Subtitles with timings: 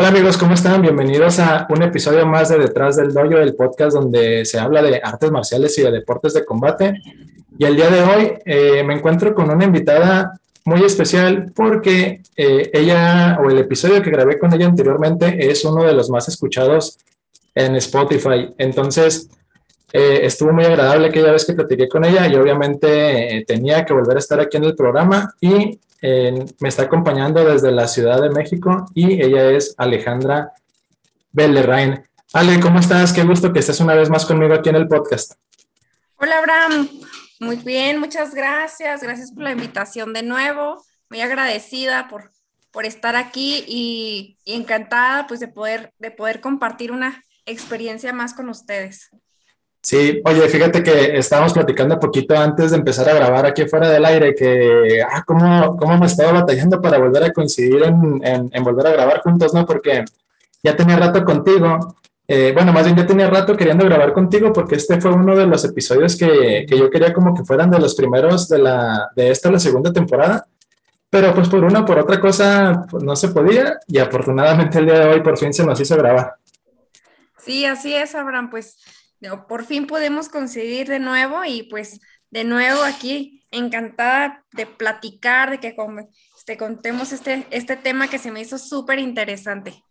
[0.00, 0.80] Hola amigos, ¿cómo están?
[0.80, 5.00] Bienvenidos a un episodio más de Detrás del Dojo, el podcast donde se habla de
[5.02, 7.02] artes marciales y de deportes de combate.
[7.58, 12.70] Y el día de hoy eh, me encuentro con una invitada muy especial porque eh,
[12.72, 16.96] ella o el episodio que grabé con ella anteriormente es uno de los más escuchados
[17.52, 18.54] en Spotify.
[18.56, 19.28] Entonces,
[19.92, 24.18] eh, estuvo muy agradable aquella vez que platiqué con ella y obviamente tenía que volver
[24.18, 28.86] a estar aquí en el programa y me está acompañando desde la Ciudad de México
[28.94, 30.52] y ella es Alejandra
[31.32, 32.08] Bellerrain.
[32.32, 33.12] Ale, ¿cómo estás?
[33.12, 35.32] Qué gusto que estés una vez más conmigo aquí en el podcast.
[36.16, 36.88] Hola, Abraham.
[37.40, 39.02] Muy bien, muchas gracias.
[39.02, 40.84] Gracias por la invitación de nuevo.
[41.10, 42.30] Muy agradecida por,
[42.70, 48.34] por estar aquí y, y encantada pues de poder, de poder compartir una experiencia más
[48.34, 49.10] con ustedes.
[49.88, 54.04] Sí, oye, fíjate que estábamos platicando poquito antes de empezar a grabar aquí fuera del
[54.04, 58.20] aire, que, ah, cómo, cómo me estaba batallando para volver a coincidir en,
[58.52, 59.64] en, volver a grabar juntos, ¿no?
[59.64, 60.04] Porque
[60.62, 64.74] ya tenía rato contigo, eh, bueno, más bien ya tenía rato queriendo grabar contigo porque
[64.74, 67.94] este fue uno de los episodios que, que yo quería como que fueran de los
[67.94, 70.46] primeros de, la, de esta, la segunda temporada,
[71.08, 74.98] pero pues por una por otra cosa pues, no se podía y afortunadamente el día
[74.98, 76.34] de hoy por fin se nos hizo grabar.
[77.38, 78.76] Sí, así es, Abraham, pues
[79.48, 85.58] por fin podemos conseguir de nuevo y pues de nuevo aquí encantada de platicar, de
[85.60, 85.74] que
[86.36, 89.82] este, contemos este, este tema que se me hizo súper interesante.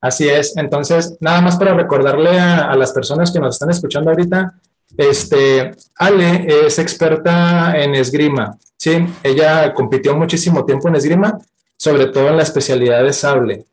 [0.00, 4.60] Así es, entonces nada más para recordarle a, las personas que nos están escuchando ahorita,
[4.98, 9.06] este, Ale es experta en esgrima, ¿sí?
[9.22, 11.38] Ella compitió muchísimo tiempo en esgrima,
[11.78, 13.64] sobre todo en la especialidad de sable.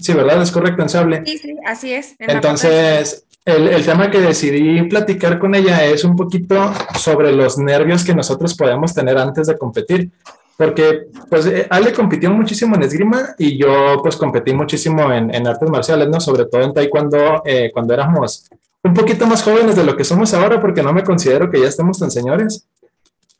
[0.00, 0.42] Sí, ¿verdad?
[0.42, 1.22] ¿Es correcto en sable?
[1.24, 2.16] Sí, sí, así es.
[2.18, 8.14] Entonces, el, tema que decidí platicar con ella es un poquito sobre los nervios que
[8.14, 10.10] nosotros podemos tener antes de competir.
[10.56, 15.68] Porque, pues, eh, Ale compitió muchísimo en esgrima y yo, pues, competí muchísimo en, artes
[15.68, 16.20] marciales, ¿no?
[16.20, 18.48] Sobre todo en taekwondo, eh, cuando éramos
[18.84, 21.68] un poquito más jóvenes de lo que somos ahora, porque no me considero que ya
[21.68, 22.66] estemos tan señores.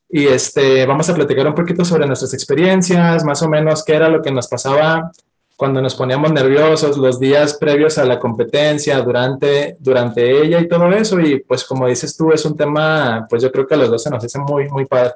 [0.09, 4.09] Y este, vamos a platicar un poquito sobre nuestras experiencias, más o menos qué era
[4.09, 5.13] lo que nos pasaba
[5.63, 10.91] cuando nos poníamos nerviosos, los días previos a la competencia, durante, durante ella y todo
[10.91, 11.21] eso.
[11.21, 14.03] Y pues como dices tú, es un tema, pues yo creo que a los dos
[14.03, 15.13] se nos hace muy, muy padre.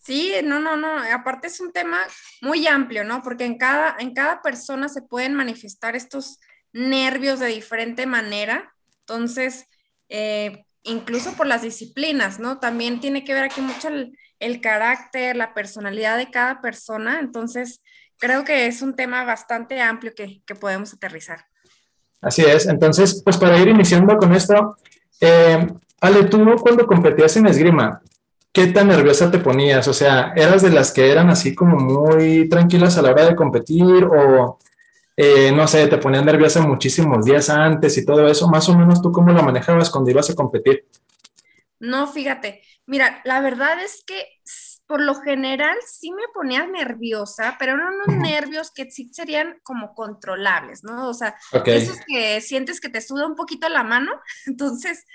[0.00, 0.88] Sí, no, no, no.
[1.14, 1.98] Aparte es un tema
[2.40, 3.22] muy amplio, ¿no?
[3.22, 6.40] Porque en cada, en cada persona se pueden manifestar estos
[6.72, 8.74] nervios de diferente manera.
[9.02, 9.66] Entonces,
[10.08, 12.58] eh, incluso por las disciplinas, ¿no?
[12.58, 17.20] También tiene que ver aquí mucho el, el carácter, la personalidad de cada persona.
[17.20, 17.82] Entonces,
[18.22, 21.44] creo que es un tema bastante amplio que, que podemos aterrizar.
[22.20, 22.68] Así es.
[22.68, 24.76] Entonces, pues para ir iniciando con esto,
[25.20, 25.66] eh,
[26.00, 28.00] Ale, tú cuando competías en esgrima,
[28.52, 29.88] ¿qué tan nerviosa te ponías?
[29.88, 33.34] O sea, ¿eras de las que eran así como muy tranquilas a la hora de
[33.34, 34.60] competir o,
[35.16, 38.48] eh, no sé, te ponían nerviosa muchísimos días antes y todo eso?
[38.48, 40.86] Más o menos tú cómo lo manejabas cuando ibas a competir.
[41.80, 44.24] No, fíjate, mira, la verdad es que
[44.92, 49.94] por lo general sí me ponía nerviosa, pero eran unos nervios que sí serían como
[49.94, 51.08] controlables, ¿no?
[51.08, 54.12] O sea, esos que sientes que te suda un poquito la mano,
[54.46, 55.06] entonces,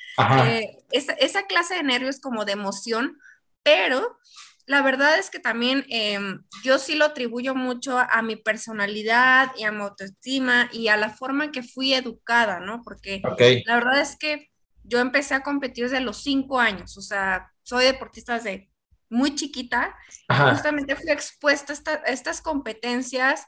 [0.47, 3.19] eh, esa, clase de nervios como de emoción,
[3.61, 4.17] pero
[4.65, 9.65] la verdad es que también em, yo sí lo atribuyo mucho a, mi personalidad y
[9.65, 12.81] a mi autoestima y a la forma en que fui educada, ¿no?
[12.83, 13.21] Porque
[13.67, 14.49] la verdad es que
[14.83, 18.71] yo empecé a competir desde los cinco años, o sea, soy deportista desde
[19.09, 19.95] muy chiquita,
[20.27, 23.45] justamente fui expuesta a, estas competencias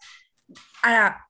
[0.84, 1.26] a,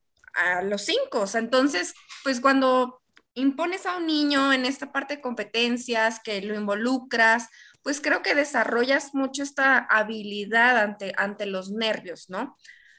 [0.64, 1.22] los cinco.
[1.22, 3.02] O sea, entonces, pues cuando
[3.34, 7.50] impones a un niño en esta parte de competencias, que lo involucras,
[7.82, 12.56] pues creo que desarrollas mucho esta habilidad ante, ante los nervios, ¿no?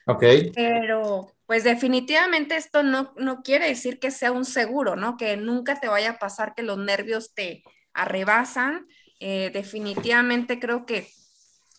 [0.07, 0.23] Ok.
[0.53, 5.17] Pero, pues definitivamente esto no, no quiere decir que sea un seguro, ¿no?
[5.17, 8.87] Que nunca te vaya a pasar que los nervios te arrebasan.
[9.19, 11.07] Eh, definitivamente creo que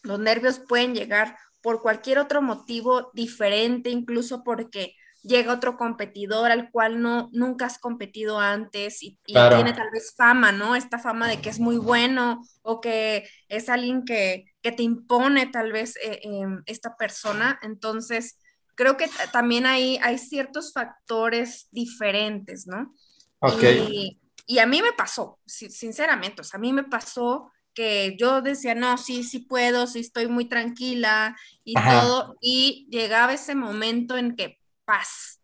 [0.03, 6.71] los nervios pueden llegar por cualquier otro motivo diferente, incluso porque llega otro competidor al
[6.71, 10.75] cual no nunca has competido antes y, tiene tal vez fama, ¿no?
[10.75, 15.73] Esta fama de que es muy bueno o que es alguien que, te impone tal
[15.73, 17.59] vez eh, em, esta persona.
[17.63, 18.39] Entonces,
[18.75, 22.93] creo que también hay, hay ciertos factores diferentes, ¿no?
[23.39, 23.63] Ok.
[23.91, 28.43] Y, y a mí me pasó, sinceramente, o sea, a mí me pasó que yo
[28.43, 34.17] decía, no, sí, sí puedo, sí estoy muy tranquila y todo, y llegaba ese momento
[34.17, 35.41] en que paz.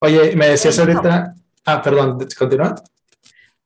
[0.00, 1.34] Oye, me decías ahorita,
[1.64, 2.74] ah, perdón, continúa.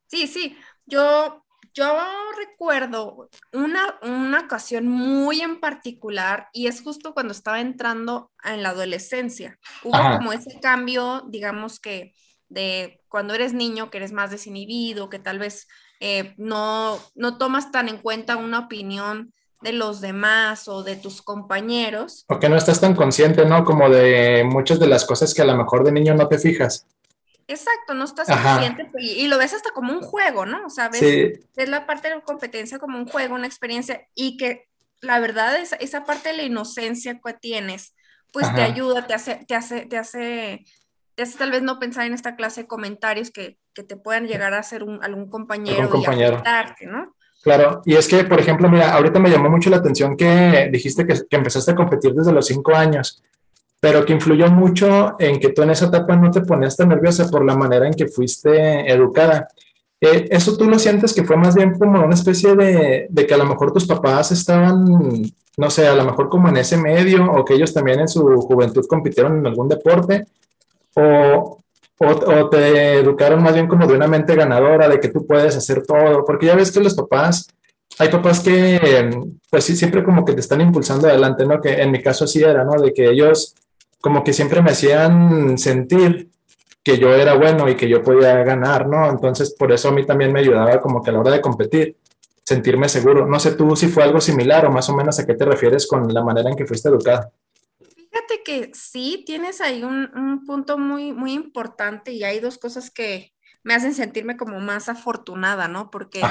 [0.07, 1.41] Sí, sí, yo
[1.73, 1.97] yo
[2.37, 8.69] recuerdo una, una ocasión muy en particular y es justo cuando estaba entrando en la
[8.69, 9.57] adolescencia.
[9.83, 12.13] Hubo como ese cambio, digamos que
[12.51, 15.67] de cuando eres niño, que eres más desinhibido, que tal vez
[15.99, 21.21] eh, no, no tomas tan en cuenta una opinión de los demás o de tus
[21.21, 22.25] compañeros.
[22.27, 23.63] O que no estás tan consciente, ¿no?
[23.63, 26.85] Como de muchas de las cosas que a lo mejor de niño no te fijas.
[27.47, 30.65] Exacto, no estás consciente pues, y, lo ves hasta como un juego, ¿no?
[30.65, 34.67] O sea, ves, la parte de la competencia como un juego, una experiencia y que
[35.01, 37.93] la verdad es esa parte de la inocencia que tienes,
[38.31, 40.65] pues te ayuda, te hace, te hace, te hace,
[41.21, 44.25] te hace tal vez no pensar en esta clase de comentarios que, que te puedan
[44.25, 46.31] llegar a hacer un, algún compañero, compañero.
[46.31, 47.13] y afectarte, ¿no?
[47.43, 51.05] Claro, y es que, por ejemplo, mira, ahorita me llamó mucho la atención que dijiste
[51.05, 53.21] que, que empezaste a competir desde los cinco años
[53.79, 57.27] pero que influyó mucho en que tú en esa etapa no te ponías tan nerviosa
[57.29, 59.47] por la manera en que fuiste educada.
[59.99, 63.33] Eh, ¿Eso tú lo sientes que fue más bien como una especie de, de, que
[63.33, 64.85] a lo mejor tus papás estaban,
[65.57, 68.23] no sé, a lo mejor como en ese medio o que ellos también en su
[68.41, 70.27] juventud compitieron en algún deporte?
[70.95, 71.59] ¿O,
[71.97, 75.83] o, te educaron más bien como de una mente ganadora, de que tú puedes hacer
[75.83, 76.25] todo?
[76.25, 77.47] Porque ya ves que los papás
[77.99, 79.09] hay papás que,
[79.49, 81.59] pues sí, siempre como que te están impulsando adelante, ¿no?
[81.59, 82.81] Que en mi caso sí era, ¿no?
[82.81, 83.55] De que ellos
[83.99, 86.29] como que siempre me hacían sentir
[86.83, 89.09] que yo era bueno y que yo podía ganar, ¿no?
[89.09, 91.97] Entonces, por eso a mí también me ayudaba como que a la hora de competir,
[92.43, 93.27] sentirme seguro.
[93.27, 95.85] No sé tú si fue algo similar o más o menos a qué te refieres
[95.85, 97.29] con la manera en que fuiste educada.
[98.11, 103.33] Fíjate que sí, tienes ahí un, punto muy, muy importante y hay dos cosas que
[103.63, 105.89] me hacen sentirme como más afortunada, ¿no?
[105.91, 106.21] Porque,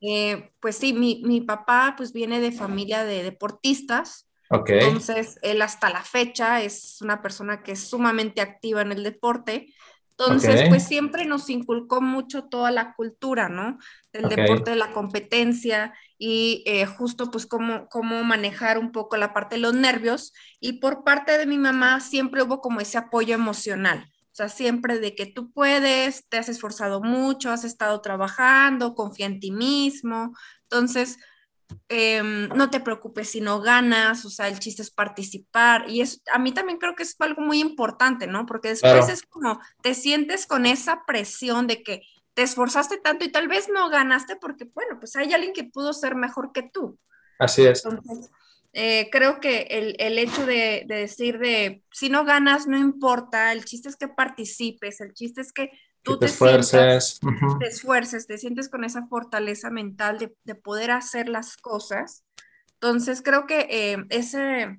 [0.00, 5.90] eh, pues sí, mi, mi, papá pues viene de familia de deportistas, entonces, él hasta
[5.90, 9.74] la fecha es una persona que es sumamente activa en el deporte.
[10.16, 13.78] Entonces, pues siempre nos inculcó mucho toda la cultura, ¿no?
[14.12, 19.32] Del deporte, de la competencia y eh, justo pues cómo, cómo manejar un poco la
[19.32, 20.32] parte de los nervios.
[20.60, 24.08] Y por parte de mi mamá siempre hubo como ese apoyo emocional.
[24.34, 29.26] O sea, siempre de que tú puedes, te has esforzado mucho, has estado trabajando, confía
[29.26, 30.32] en ti mismo.
[30.62, 31.18] Entonces,
[31.88, 35.88] Em, no te preocupes si no ganas, o sea, el chiste es participar.
[35.88, 38.46] Y es, a mí también creo que es algo muy importante, ¿no?
[38.46, 42.02] Porque después es como, te sientes con esa presión de que
[42.34, 45.92] te esforzaste tanto y tal vez no ganaste porque, bueno, pues hay alguien que pudo
[45.92, 46.98] ser mejor que tú.
[47.38, 47.84] Así es.
[47.84, 48.30] Entonces,
[48.72, 53.52] eh, creo que el, el hecho de, de, decir de, si no ganas, no importa,
[53.52, 55.70] el chiste es que participes, el chiste es que
[56.04, 57.18] tú te, esfuerces.
[57.58, 62.24] te esfuerces, te sientes con esa fortaleza mental de, de poder hacer las cosas.
[62.74, 64.78] Entonces, creo que eh, ese,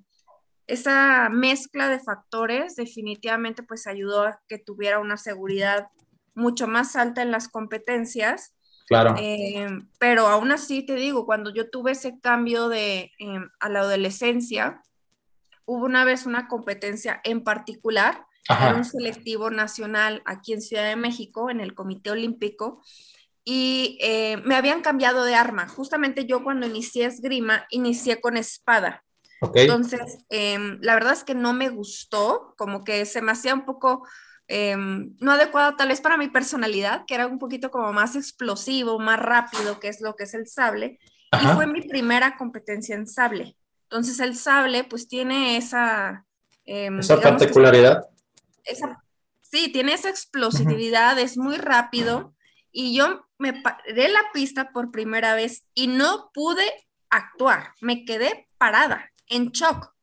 [0.67, 5.89] esa mezcla de factores definitivamente pues ayudó a que tuviera una seguridad
[6.35, 8.53] mucho más alta en las competencias.
[8.87, 9.15] Claro.
[9.17, 9.67] Eh,
[9.97, 14.83] pero aún así te digo, cuando yo tuve ese cambio de em, a la adolescencia,
[15.65, 20.95] hubo una vez una competencia en particular en un selectivo nacional aquí en Ciudad de
[20.95, 22.81] México, en el Comité Olímpico,
[23.43, 25.67] y eh, me habían cambiado de arma.
[25.67, 29.03] Justamente yo cuando inicié esgrima, inicié con espada.
[29.53, 33.65] Entonces, em, la verdad es que no me gustó, como que se me hacía un
[33.65, 34.07] poco
[34.47, 38.99] em, no adecuado tal vez para mi personalidad, que era un poquito como más explosivo,
[38.99, 40.99] más rápido, que es lo que es el sable.
[41.31, 43.57] Y fue mi primera competencia en sable.
[43.83, 46.25] Entonces el sable pues tiene esa...
[46.63, 48.07] Em, esa particularidad
[49.41, 52.33] sí, tiene esa explosividad, es muy rápido.
[52.71, 56.65] Y yo me paré la pista por primera vez y no pude
[57.09, 57.73] actuar.
[57.81, 59.93] Me quedé parada, en shock.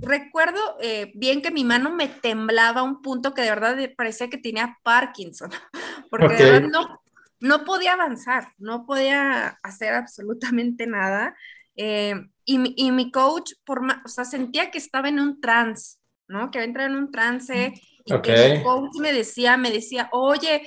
[0.00, 4.30] recuerdo eh, bien que mi mano me temblaba a un punto que de verdad parecía
[4.30, 5.50] que tenía Parkinson,
[6.10, 7.02] porque de verdad no,
[7.40, 11.36] no podía avanzar, no podía hacer absolutamente nada.
[11.76, 12.14] Eh,
[12.44, 15.98] y, mi coach, por, o sea, sentía que estaba en un trance.
[16.28, 16.50] ¿No?
[16.50, 20.62] Que entra en un trance y que el coach me decía, me decía, oye,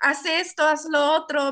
[0.00, 1.50] haz esto, haz lo otro,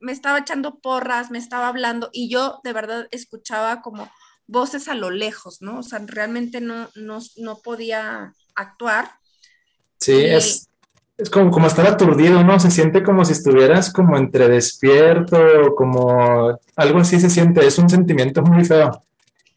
[0.00, 4.08] me estaba echando porras, me estaba hablando y yo de verdad escuchaba como
[4.46, 5.80] voces a lo lejos, ¿no?
[5.80, 9.10] O sea, realmente no, no, no podía actuar.
[9.98, 10.68] Sí, es,
[11.16, 12.58] es como, como estar aturdido, ¿no?
[12.60, 17.90] Se siente como si estuvieras como entre despierto, como algo así se siente, es un
[17.90, 19.04] sentimiento muy feo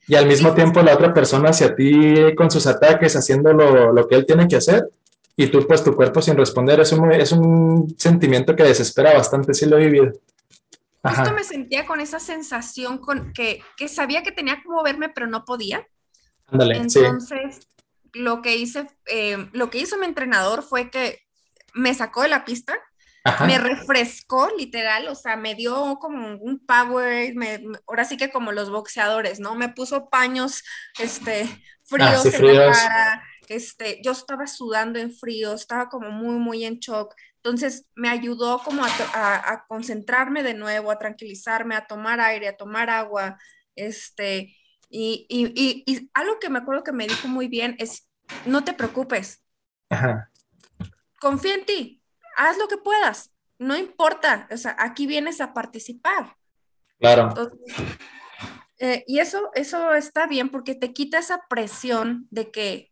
[0.07, 4.15] y al mismo tiempo la otra persona hacia ti con sus ataques, haciendo lo, que
[4.15, 4.89] él tiene que hacer,
[5.35, 9.53] y tú pues tu cuerpo sin responder, es un, es un sentimiento que desespera bastante,
[9.53, 10.11] sí lo he vivido.
[11.03, 15.25] Justo me sentía con esa sensación con que, que sabía que tenía que moverme, pero
[15.27, 15.87] no podía.
[16.45, 17.67] Ándale, Entonces,
[18.13, 21.19] lo que hice, eh, lo que hizo mi entrenador fue que
[21.73, 22.77] me sacó de la pista,
[23.45, 27.33] me refrescó literal, o sea, me dio como un power,
[27.87, 29.53] ahora sí que como los boxeadores, ¿no?
[29.55, 30.63] Me puso paños,
[30.99, 31.45] este,
[31.83, 36.65] fríos, ah, en la cara, este, yo estaba sudando en frío, estaba como muy, muy
[36.65, 37.13] en shock.
[37.35, 42.89] Entonces me ayudó como a, concentrarme de nuevo, a tranquilizarme, a tomar aire, a tomar
[42.89, 43.37] agua,
[43.75, 44.55] este,
[44.89, 48.07] y, y, y, algo que me acuerdo que me dijo muy bien es,
[48.45, 49.43] no te preocupes,
[51.19, 52.00] confía en ti,
[52.37, 56.35] haz lo que puedas, no importa, o sea, aquí vienes a participar.
[56.99, 57.33] Claro.
[58.79, 62.91] Eh, y eso, eso está bien porque te quita esa presión de que,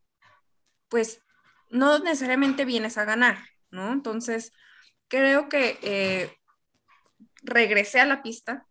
[0.88, 1.22] pues,
[1.70, 3.40] no necesariamente vienes a ganar,
[3.72, 3.92] ¿no?
[3.92, 4.52] Entonces,
[5.08, 6.38] creo que eh,
[7.42, 8.68] regresé a la pista.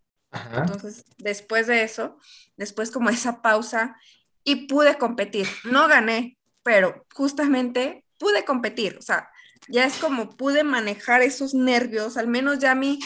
[0.54, 2.18] Entonces, después de eso,
[2.56, 3.96] después como esa pausa,
[4.44, 5.46] y pude competir.
[5.64, 8.96] No gané, pero justamente pude competir.
[8.98, 9.28] O sea,
[9.68, 12.98] ya es como pude manejar esos nervios, al menos ya mi,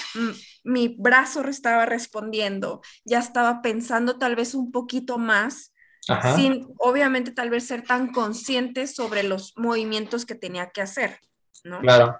[0.64, 5.72] mi brazo estaba respondiendo, ya estaba pensando tal vez un poquito más,
[6.34, 11.18] sin obviamente tal vez ser tan consciente sobre los movimientos que tenía que hacer,
[11.64, 11.80] ¿no?
[11.80, 12.18] Claro.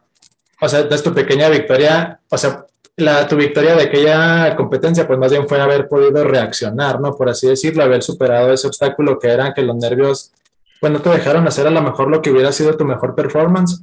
[0.61, 2.65] O sea, entonces tu pequeña victoria, o sea,
[2.97, 7.15] la, tu victoria de aquella competencia, pues más bien fue haber podido reaccionar, ¿no?
[7.15, 10.33] Por así decirlo, haber superado ese obstáculo que eran que los nervios,
[10.81, 13.83] pues no te dejaron hacer a lo mejor lo que hubiera sido tu mejor performance,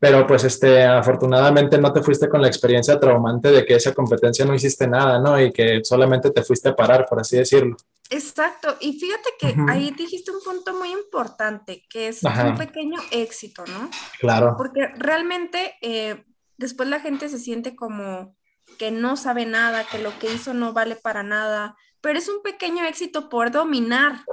[0.00, 4.46] pero pues este, afortunadamente no te fuiste con la experiencia traumante de que esa competencia
[4.46, 5.38] no hiciste nada, ¿no?
[5.38, 7.76] Y que solamente te fuiste a parar, por así decirlo.
[8.08, 13.62] Exacto, y fíjate que ahí dijiste un punto muy importante, que es un pequeño éxito,
[13.66, 13.90] ¿no?
[14.18, 14.54] Claro.
[14.56, 16.24] Porque realmente eh,
[16.56, 18.34] después la gente se siente como
[18.78, 22.42] que no sabe nada, que lo que hizo no vale para nada, pero es un
[22.42, 24.24] pequeño éxito poder dominar,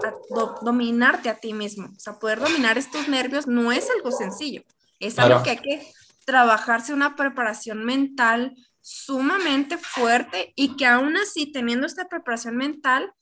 [0.62, 4.64] dominarte a ti mismo, o sea, poder dominar estos nervios no es algo sencillo.
[5.00, 5.88] Es algo que hay que
[6.26, 13.14] trabajarse una preparación mental sumamente fuerte y que aún así, teniendo esta preparación mental,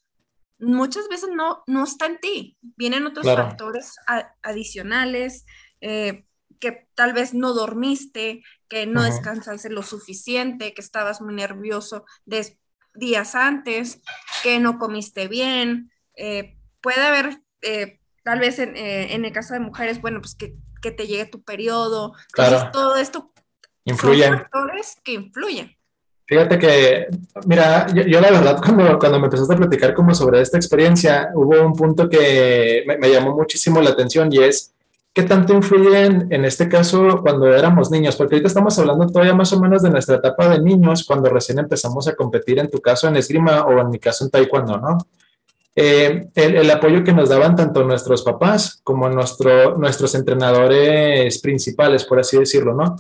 [0.60, 2.58] muchas veces no, no está en ti.
[2.62, 3.96] Vienen otros factores
[4.42, 5.46] adicionales,
[5.82, 6.26] eh,
[6.60, 12.06] que tal vez no dormiste, que no descansaste lo suficiente, que estabas muy nervioso
[12.94, 14.02] días antes,
[14.42, 15.92] que no comiste bien.
[16.16, 20.56] Eh, puede haber, eh, tal vez en, en, el caso de mujeres, bueno, pues que
[20.86, 22.14] que te llegue tu periodo.
[22.32, 22.70] Claro.
[22.72, 23.32] todo esto
[23.86, 24.30] influyen.
[24.30, 25.76] Son factores que influyen.
[26.28, 27.08] Fíjate que,
[27.46, 31.60] mira, yo, la verdad cuando, cuando me empezaste a platicar como sobre esta experiencia, hubo
[31.64, 34.74] un punto que me, llamó muchísimo la atención y es
[35.12, 39.54] qué tanto influyen en este caso cuando éramos niños, porque ahorita estamos hablando todavía más
[39.54, 43.08] o menos de nuestra etapa de niños, cuando recién empezamos a competir en tu caso
[43.08, 44.98] en esgrima o en mi caso en taekwondo, ¿no?
[45.78, 52.20] Eh, el, apoyo que nos daban tanto nuestros papás como nuestro, nuestros entrenadores principales, por
[52.20, 52.96] así decirlo, ¿no?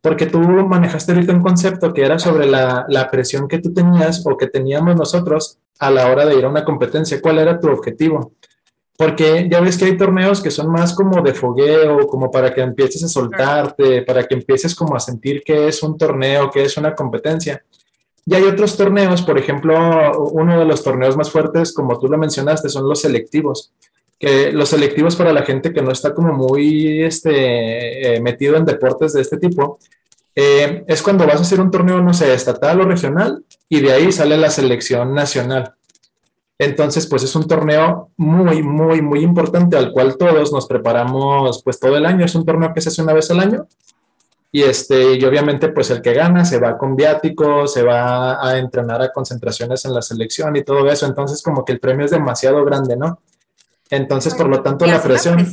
[0.00, 4.24] Porque tú manejaste ahorita un concepto que era sobre la, la, presión que tú tenías
[4.24, 7.20] o que teníamos nosotros a la hora de ir a una competencia.
[7.20, 8.32] ¿Cuál era tu objetivo?
[8.96, 12.60] Porque ya ves que hay torneos que son más como de fogueo, como para que
[12.60, 16.76] empieces a soltarte, para que empieces como a sentir que es un torneo, que es
[16.76, 17.64] una competencia.
[18.24, 22.18] Y hay otros torneos, por ejemplo, uno de los torneos más fuertes, como tú lo
[22.18, 23.72] mencionaste, son los selectivos.
[24.18, 28.64] Que los selectivos para la gente que no está como muy este, eh, metido en
[28.64, 29.78] deportes de este tipo,
[30.36, 33.92] eh, es cuando vas a hacer un torneo, no sé, estatal o regional, y de
[33.92, 35.74] ahí sale la selección nacional.
[36.58, 41.80] Entonces, pues es un torneo muy, muy, muy importante al cual todos nos preparamos pues
[41.80, 42.24] todo el año.
[42.24, 43.66] Es un torneo que se hace una vez al año
[44.54, 48.58] y, este, y obviamente, pues el que gana se va con viáticos, se va a
[48.58, 51.06] entrenar a concentraciones en la selección y todo eso.
[51.06, 53.20] Entonces, como que el premio es demasiado grande, ¿no?
[53.88, 55.46] Entonces, por lo tanto, la presión.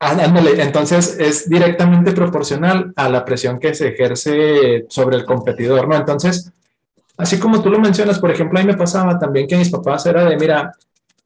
[0.00, 0.16] Ah,
[0.58, 5.94] entonces, es directamente proporcional a la presión que se ejerce sobre el competidor, ¿no?
[5.94, 6.50] Entonces,
[7.18, 10.06] así como tú lo mencionas, por ejemplo, a mí me pasaba también que mis papás
[10.06, 10.72] era de, mira,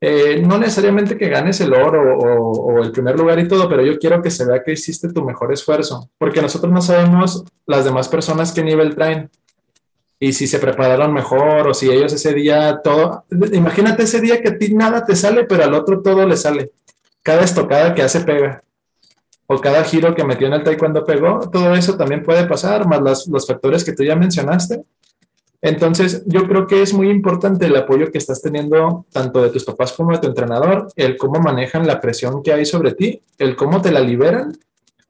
[0.03, 3.99] eh, no necesariamente que ganes el oro o, el primer lugar y todo, pero yo
[3.99, 8.09] quiero que se vea que hiciste tu mejor esfuerzo, porque nosotros no sabemos las demás
[8.09, 9.31] personas qué nivel traen
[10.19, 14.49] y si se prepararon mejor o si ellos ese día todo, imagínate ese día que
[14.49, 16.73] a ti nada te sale, pero al otro todo le sale.
[17.23, 18.63] Cada estocada que hace pega.
[19.47, 23.27] O cada giro que metió en el taekwondo pegó, todo eso también puede pasar, más
[23.27, 24.85] los factores que tú ya mencionaste.
[25.63, 29.65] Entonces, yo creo que es muy importante el apoyo que estás teniendo tanto de tus
[29.65, 33.57] papás como de tu entrenador, el cómo manejan la presión que hay sobre ti, el
[33.57, 34.59] cómo te la liberan,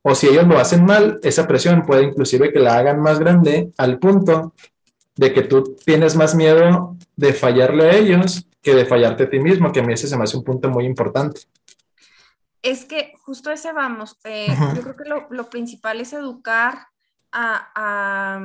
[0.02, 3.70] o si ellos lo hacen mal, esa presión puede inclusive que la hagan más grande
[3.76, 4.54] al punto
[5.14, 9.38] de que tú tienes más miedo de fallarle a ellos que de fallarte a ti
[9.38, 11.42] mismo, que a mí ese se me hace un punto muy importante.
[12.62, 16.88] Es que justo ese vamos, eh, yo creo que lo, lo principal es educar
[17.32, 18.40] a,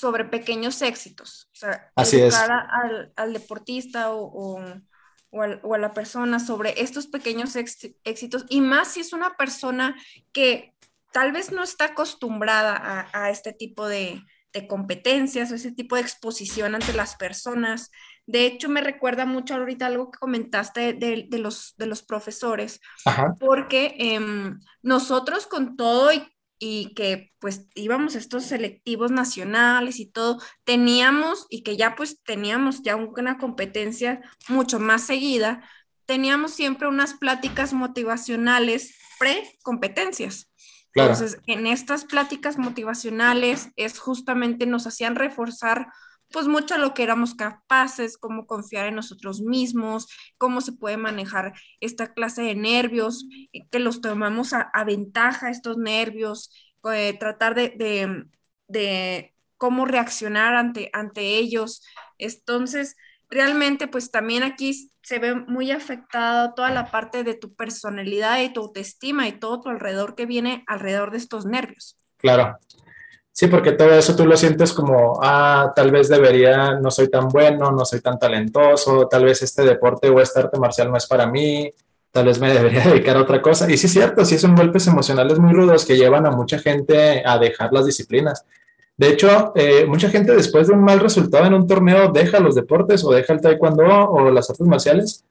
[0.00, 1.48] sobre pequeños éxitos.
[1.52, 4.60] O sea, Así educar Al, al, deportista o,
[5.30, 9.94] o, a, la persona sobre estos pequeños éxitos y más si es una persona
[10.32, 10.74] que
[11.12, 15.96] tal vez no está acostumbrada a, a este tipo de, de competencias o ese tipo
[15.96, 17.90] de exposición ante las personas.
[18.26, 22.80] De hecho, me recuerda mucho ahorita algo que comentaste de, de los, de los profesores,
[23.38, 26.26] porque em, nosotros con todo y,
[26.60, 32.22] y, que pues íbamos a estos selectivos nacionales y todo, teníamos y que ya pues
[32.22, 35.64] teníamos ya una competencia mucho más seguida,
[36.06, 40.50] teníamos siempre unas pláticas motivacionales pre-competencias.
[40.94, 45.88] Entonces, en estas pláticas motivacionales es justamente nos hacían reforzar
[46.32, 50.08] pues mucho lo que éramos capaces, cómo confiar en nosotros mismos,
[50.38, 55.76] cómo se puede manejar esta clase de nervios, eh, que los tomamos a, ventaja estos
[55.76, 56.52] nervios,
[56.92, 58.26] eh, tratar de,
[58.68, 61.82] de, cómo reaccionar ante, ante ellos.
[62.18, 62.96] Entonces,
[63.28, 68.52] realmente pues también aquí se ve muy afectada toda la parte de tu personalidad y
[68.52, 71.98] tu autoestima y todo tu alrededor que viene alrededor de estos nervios.
[72.16, 72.58] Claro.
[73.40, 77.26] Sí, porque todo eso tú lo sientes como, ah, tal vez debería, no soy tan
[77.28, 81.06] bueno, no soy tan talentoso, tal vez este deporte o este arte marcial no es
[81.06, 81.72] para mí,
[82.10, 83.70] tal vez me debería dedicar a otra cosa.
[83.70, 87.22] Y sí es cierto, sí son golpes emocionales muy rudos que llevan a mucha gente
[87.24, 88.44] a dejar las disciplinas.
[88.98, 92.54] De hecho, eh, mucha gente después de un mal resultado en un torneo deja los
[92.54, 95.24] deportes o deja el taekwondo o las artes marciales.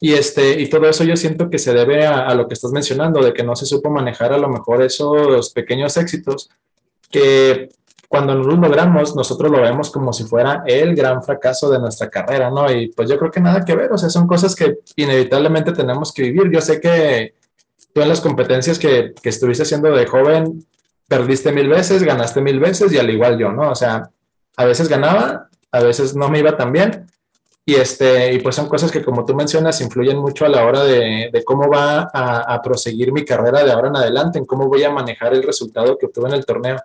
[0.00, 3.22] Y, este, y todo eso yo siento que se debe a, lo que estás mencionando,
[3.22, 6.50] de que no se supo manejar a lo mejor esos pequeños éxitos
[7.12, 7.68] que
[8.08, 12.10] cuando nos los logramos, nosotros lo vemos como si fuera el gran fracaso de nuestra
[12.10, 12.70] carrera, ¿no?
[12.70, 16.12] Y pues yo creo que nada que ver, o sea, son cosas que inevitablemente tenemos
[16.12, 16.50] que vivir.
[16.50, 17.34] Yo sé que
[17.94, 20.66] tú en las competencias que, que estuviste haciendo de joven,
[21.08, 23.70] perdiste mil veces, ganaste mil veces y al igual yo, ¿no?
[23.70, 24.10] O sea,
[24.56, 27.06] a veces ganaba, a veces no me iba tan bien.
[27.64, 30.82] Y, este, y pues son cosas que, como tú mencionas, influyen mucho a la hora
[30.82, 34.82] de, de cómo va a, proseguir mi carrera de ahora en adelante, en cómo voy
[34.82, 36.76] a manejar el resultado que obtuve en el torneo.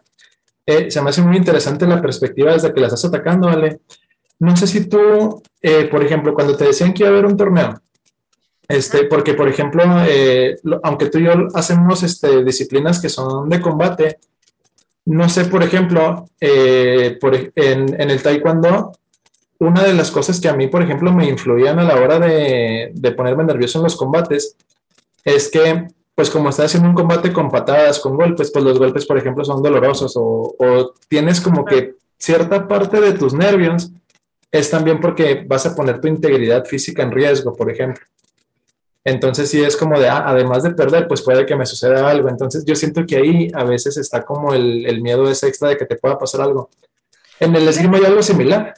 [0.68, 3.80] Eh, se me hace muy interesante la perspectiva desde que la estás atacando, Ale.
[4.40, 7.38] No sé si tú, eh, por ejemplo, cuando te decían que iba a haber un
[7.38, 7.82] torneo,
[8.68, 13.62] este, porque, por ejemplo, eh, aunque tú y yo hacemos este, disciplinas que son de
[13.62, 14.20] combate,
[15.06, 18.92] no sé, por ejemplo, eh, por, en, en, el taekwondo,
[19.60, 22.92] una de las cosas que a mí, por ejemplo, me influían a la hora de,
[22.94, 24.58] de ponerme nervioso en los combates
[25.24, 29.06] es que, pues como estás haciendo un combate con patadas, con golpes, pues los golpes,
[29.06, 33.92] por ejemplo, son dolorosos o, o tienes como que cierta parte de tus nervios
[34.52, 38.04] es también porque vas a poner tu integridad física en riesgo, por ejemplo.
[39.04, 42.30] Entonces sí es como de, ah, además de perder, pues puede que me suceda algo.
[42.30, 45.78] Entonces yo siento que ahí a veces está como el, el miedo ese extra de
[45.78, 46.72] que te pueda pasar algo.
[47.40, 48.74] En el esgrima hay algo similar.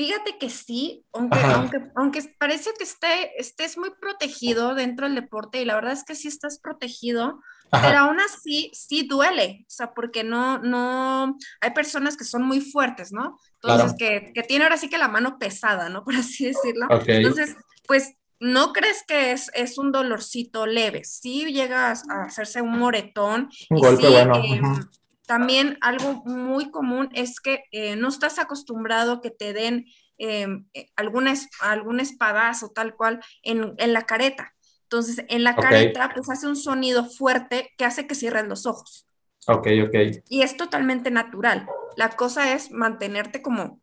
[0.00, 5.60] Fíjate que sí, aunque, aunque, aunque, parece que esté, estés muy protegido dentro del deporte
[5.60, 9.92] y la verdad es que sí estás protegido, pero aún así sí duele, o sea,
[9.92, 13.38] porque no, no, hay personas que son muy fuertes, ¿no?
[13.62, 16.02] Entonces, que, que tiene ahora sí que la mano pesada, ¿no?
[16.06, 16.86] Por así decirlo.
[17.06, 22.78] Entonces, pues no crees que es, es, un dolorcito leve, sí llegas a hacerse un
[22.78, 23.50] moretón.
[23.68, 24.36] Un golpe bueno.
[24.42, 24.88] Em,
[25.30, 29.86] también algo muy común es que eh, no estás acostumbrado a que te den
[30.18, 34.52] em, eh, alguna, algún espadazo tal cual en, en, la careta.
[34.82, 39.06] Entonces, en la careta, pues hace un sonido fuerte que hace que cierres los ojos.
[39.46, 39.94] Ok, ok.
[40.28, 41.64] Y es totalmente natural.
[41.96, 43.80] La cosa es mantenerte como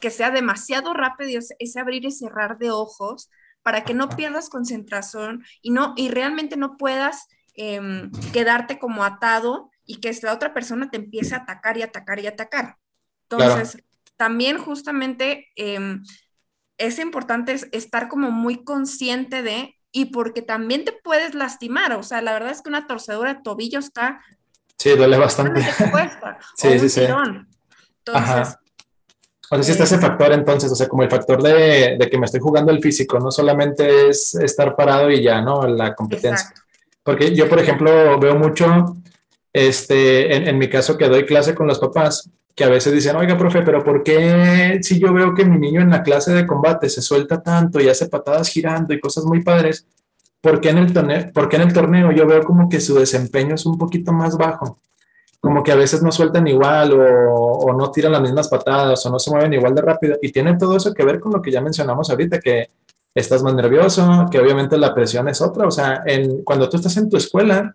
[0.00, 3.30] que sea demasiado rápido ese abrir y cerrar de ojos
[3.62, 9.70] para que no pierdas concentración y, no, y realmente no puedas em, quedarte como atado
[9.88, 12.76] y que la otra persona te empiece a atacar y atacar y atacar.
[13.28, 13.82] Entonces,
[14.16, 16.04] también justamente em,
[16.76, 22.20] es importante estar como muy consciente de, y porque también te puedes lastimar, o sea,
[22.20, 24.20] la verdad es que una torcedura de tobillo está...
[24.76, 25.62] Sí, duele bastante.
[26.56, 27.00] sí, sí, sí.
[27.00, 28.58] Entonces,
[29.50, 32.18] o sea, sí está ese factor entonces, o sea, como el factor de, de, que
[32.18, 35.66] me estoy jugando el físico, no solamente es estar parado y ya, ¿no?
[35.66, 36.52] La competencia.
[37.02, 38.94] Porque yo, por ejemplo, veo mucho,
[39.66, 43.36] este, en, mi caso que doy clase con los papás, que a veces dicen, oiga,
[43.36, 46.88] profe, pero ¿por qué si yo veo que mi niño en la clase de combate
[46.88, 49.86] se suelta tanto y hace patadas girando y cosas muy padres?
[50.40, 53.54] ¿Por qué en el torneo, por en el torneo yo veo como que su desempeño
[53.54, 54.78] es un poquito más bajo?
[55.40, 59.18] como que a veces no sueltan igual o, no tiran las mismas patadas o no
[59.18, 60.18] se mueven igual de rápido.
[60.20, 62.70] Y tiene todo eso que ver con lo que ya mencionamos ahorita, que
[63.14, 65.66] estás más nervioso, que obviamente la presión es otra.
[65.66, 67.74] O sea, en, cuando tú estás en tu escuela,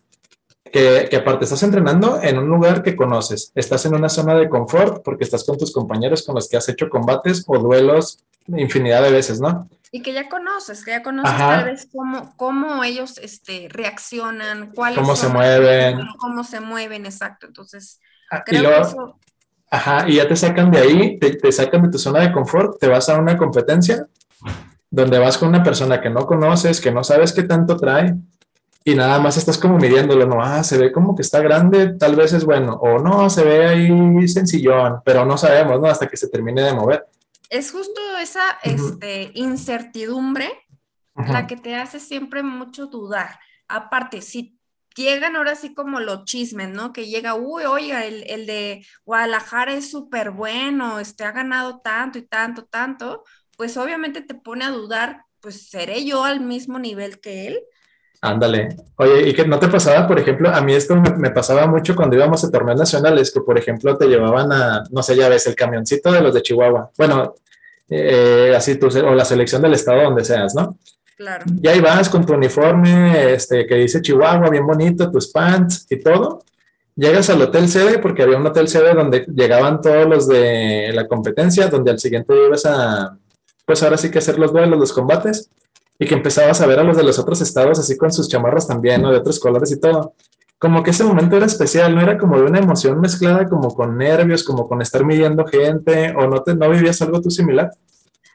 [0.73, 4.49] que, que, aparte estás entrenando en un lugar que conoces, estás en una zona de
[4.49, 9.03] confort porque estás con tus compañeros con los que has hecho combates o duelos infinidad
[9.03, 9.69] de veces, ¿no?
[9.91, 14.97] Y que ya conoces, que ya conoces tal vez cómo, cómo ellos este, reaccionan, cuáles
[14.97, 15.99] cómo se mueven.
[16.17, 17.45] Cómo se mueven, exacto.
[17.45, 17.99] Entonces,
[18.31, 19.19] ah, creo que eso...
[19.69, 22.79] Ajá, y ya te sacan de ahí, te, te sacan de tu zona de confort,
[22.79, 24.07] te vas a una competencia
[24.89, 28.15] donde vas con una persona que no conoces, que no sabes qué tanto trae,
[28.85, 32.15] y nada más estás como midiéndolo, no, ah, se ve como que está grande, tal
[32.15, 35.87] vez es bueno, o no, se ve ahí sencillón, pero no sabemos, ¿no?
[35.87, 37.05] Hasta que se termine de mover.
[37.49, 40.51] Es justo esa este, incertidumbre
[41.15, 43.39] la que te hace siempre mucho dudar.
[43.67, 44.57] Aparte, si
[44.95, 46.91] llegan ahora sí como los chismes, ¿no?
[46.91, 52.17] Que llega, uy, oiga, el, el de Guadalajara es súper bueno, este, ha ganado tanto
[52.17, 53.23] y tanto, tanto,
[53.55, 57.59] pues obviamente te pone a dudar, pues seré yo al mismo nivel que él
[58.23, 58.77] Ándale.
[58.95, 62.15] Oye, ¿y que no te pasaba, por ejemplo, a mí esto me, pasaba mucho cuando
[62.15, 65.55] íbamos a torneos nacionales, que por ejemplo te llevaban a, no sé, ya ves, el
[65.55, 66.89] camioncito de los de Chihuahua.
[66.97, 67.36] Bueno,
[67.89, 70.77] eh, así tú, o la selección del estado donde seas, ¿no?
[71.17, 71.43] Claro.
[71.62, 75.97] Y ahí vas con tu uniforme, este, que dice Chihuahua, bien bonito, tus pants y
[75.97, 76.45] todo.
[76.95, 81.09] Llegas al hotel sede, porque había un hotel sede donde llegaban todos los de la
[81.09, 83.17] competencia, donde al siguiente ibas a,
[83.65, 85.49] pues ahora sí que hacer los duelos, los combates
[86.03, 88.67] y que empezabas a ver a los de los otros estados así con sus chamarras
[88.67, 89.09] también, ¿no?
[89.09, 90.13] De otros colores y todo.
[90.59, 93.97] Como que ese momento era especial, no era como de una emoción mezclada como con
[93.97, 97.71] nervios, como con estar midiendo gente, o no, te, no vivías algo tú similar.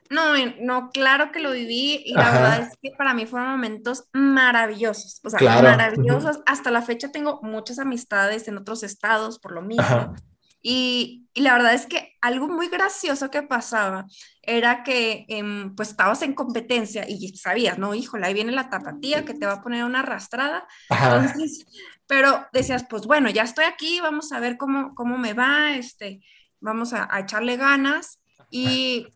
[0.09, 4.05] No, no, claro que lo viví y la verdad es que para mí fueron momentos
[4.15, 6.41] maravillosos, o sea, maravillosos.
[6.47, 10.15] Hasta la fecha tengo muchas amistades en otros estados por lo mismo.
[10.63, 14.07] Y, y, la verdad es que algo muy gracioso que pasaba
[14.49, 19.27] era que em, pues estabas en competencia y sabías, no, híjole, ahí viene la tapatía
[19.27, 20.67] que te va a poner una arrastrada.
[20.89, 21.67] Entonces,
[22.07, 26.23] pero decías, pues bueno, ya estoy aquí, vamos a ver cómo, cómo me va, este,
[26.61, 28.21] vamos a, a echarle ganas.
[28.51, 29.09] Y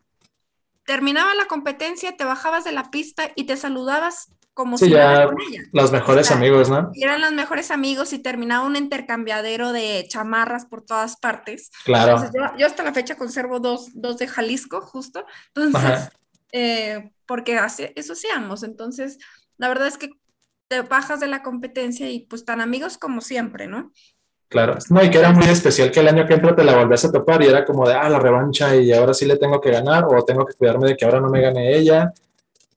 [0.85, 5.41] terminaba la competencia, te bajabas de la pista y te saludabas como si ya con
[5.41, 5.63] ella.
[5.71, 6.91] Los mejores amigos, ¿no?
[6.95, 11.71] eran los mejores amigos y terminaba un intercambiadero de chamarras por todas partes.
[11.85, 12.23] Claro.
[12.57, 15.25] yo, hasta la fecha conservo dos, dos de Jalisco, justo.
[15.55, 16.09] Entonces,
[16.51, 18.63] eh, porque así, eso hacíamos.
[18.63, 19.17] Entonces,
[19.57, 20.11] la verdad es que
[20.67, 23.91] te bajas de la competencia y pues tan amigos como siempre, ¿no?
[24.49, 27.03] Claro, no, y que era muy especial que el año que entra te la volvías
[27.05, 29.71] a topar y era como de, ah, la revancha y ahora sí le tengo que
[29.71, 32.13] ganar o tengo que cuidarme de que ahora no me gane ella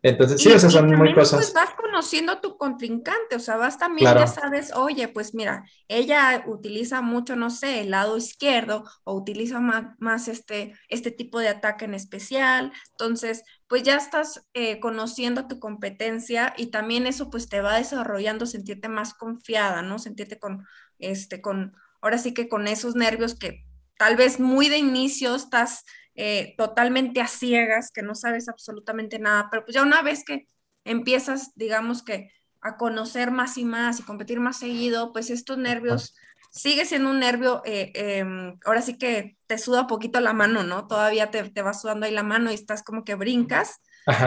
[0.08, 1.38] entonces, sí, esas son muy cosas.
[1.38, 5.64] Pues vas conociendo a tu contrincante, o sea, vas también, ya sabes, oye, pues mira,
[5.88, 11.48] ella utiliza mucho, no sé, el lado izquierdo o utiliza más, este, este tipo de
[11.48, 12.72] ataque en especial.
[12.92, 18.46] Entonces, pues ya estás eh, conociendo tu competencia y también eso pues te va desarrollando
[18.46, 19.98] sentirte más confiada, ¿no?
[19.98, 20.66] Sentirte con,
[20.98, 23.64] este, con, ahora sí que con esos nervios que
[23.98, 25.84] tal vez muy de inicio estás
[26.16, 30.46] eh, totalmente a ciegas, que no sabes absolutamente nada, pero pues ya una vez que
[30.84, 32.30] empiezas, digamos que
[32.62, 36.14] a conocer más y más y competir más seguido, pues estos nervios,
[36.50, 40.86] sigue siendo un nervio, eh, em, ahora sí que te suda poquito la mano, ¿no?
[40.86, 43.82] Todavía te, te va sudando ahí la mano y estás como que brincas,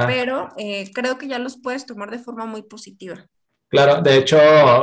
[0.06, 3.26] pero eh, creo que ya los puedes tomar de forma muy positiva.
[3.68, 4.38] Claro, de hecho,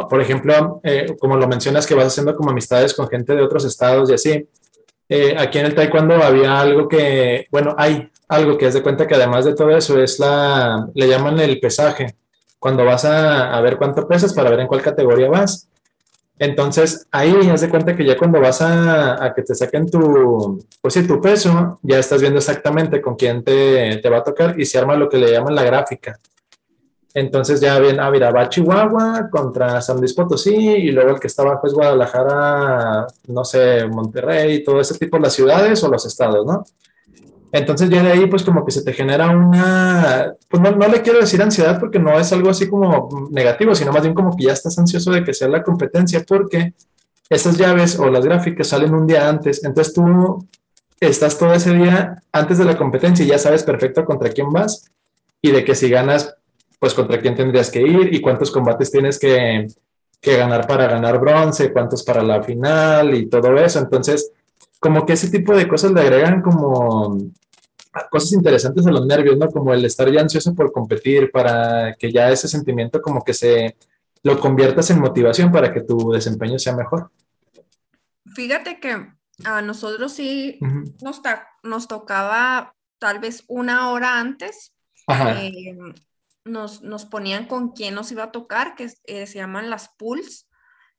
[0.09, 0.81] por ejemplo,
[1.21, 4.49] como lo mencionas que vas haciendo como amistades con gente de otros estados y así,
[5.09, 9.07] eh, aquí en el taekwondo había algo que, bueno, hay algo que es de cuenta
[9.07, 12.17] que además de todo eso es la, le llaman el pesaje,
[12.59, 15.69] cuando vas a, ver cuánto pesas para ver en cuál categoría vas.
[16.39, 20.95] Entonces, ahí haz de cuenta que ya cuando vas a, que te saquen tu, pues
[20.95, 24.67] sí, tu peso, ya estás viendo exactamente con quién te, te va a tocar y
[24.67, 26.19] se arma lo que le llaman la gráfica.
[27.19, 31.29] Entonces ya bien, ah, mira, va Chihuahua contra San Luis Potosí y luego el que
[31.29, 36.45] está abajo es Guadalajara, no sé, Monterrey, todo ese tipo las ciudades o los estados,
[36.45, 36.63] ¿no?
[37.53, 41.01] Entonces ya de ahí pues como que se te genera una, pues no, no, le
[41.01, 44.45] quiero decir ansiedad porque no es algo así como negativo, sino más bien como que
[44.45, 46.75] ya estás ansioso de que sea la competencia porque
[47.31, 50.47] esas llaves o las gráficas salen un día antes, entonces tú
[51.01, 54.85] estás todo ese día antes de la competencia y ya sabes perfecto contra quién vas
[55.41, 56.37] y de que si ganas
[56.79, 59.67] pues contra quién tendrías que ir y cuántos combates tienes que,
[60.23, 63.79] ganar para ganar bronce, cuántos para la final y todo eso.
[63.79, 64.33] Entonces,
[64.81, 67.17] como que ese tipo de cosas le agregan como
[68.11, 69.49] cosas interesantes a los nervios, ¿no?
[69.49, 73.77] Como el estar ya ansioso por competir, para que ya ese sentimiento como que se
[74.25, 77.11] lo conviertas en motivación para que tu desempeño sea mejor.
[78.35, 79.07] Fíjate que
[79.45, 80.59] a nosotros sí
[81.01, 81.23] nos,
[81.63, 84.73] nos, tocaba tal vez una hora antes
[86.47, 90.49] nos, ponían con quién nos iba a tocar, que eh, se llaman las pools.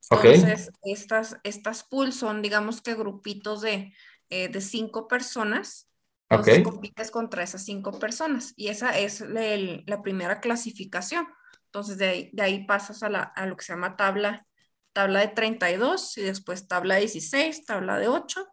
[0.09, 3.93] Entonces, estas, estas pools son, digamos que grupitos de,
[4.29, 5.89] eh, de cinco personas.
[6.29, 11.25] Entonces, compites contra esas cinco personas y esa es la primera clasificación.
[11.65, 14.45] Entonces, de ahí, pasas a, la, a, lo que se llama tabla,
[14.93, 18.45] tabla de 32 y después tabla de 16, tabla de 8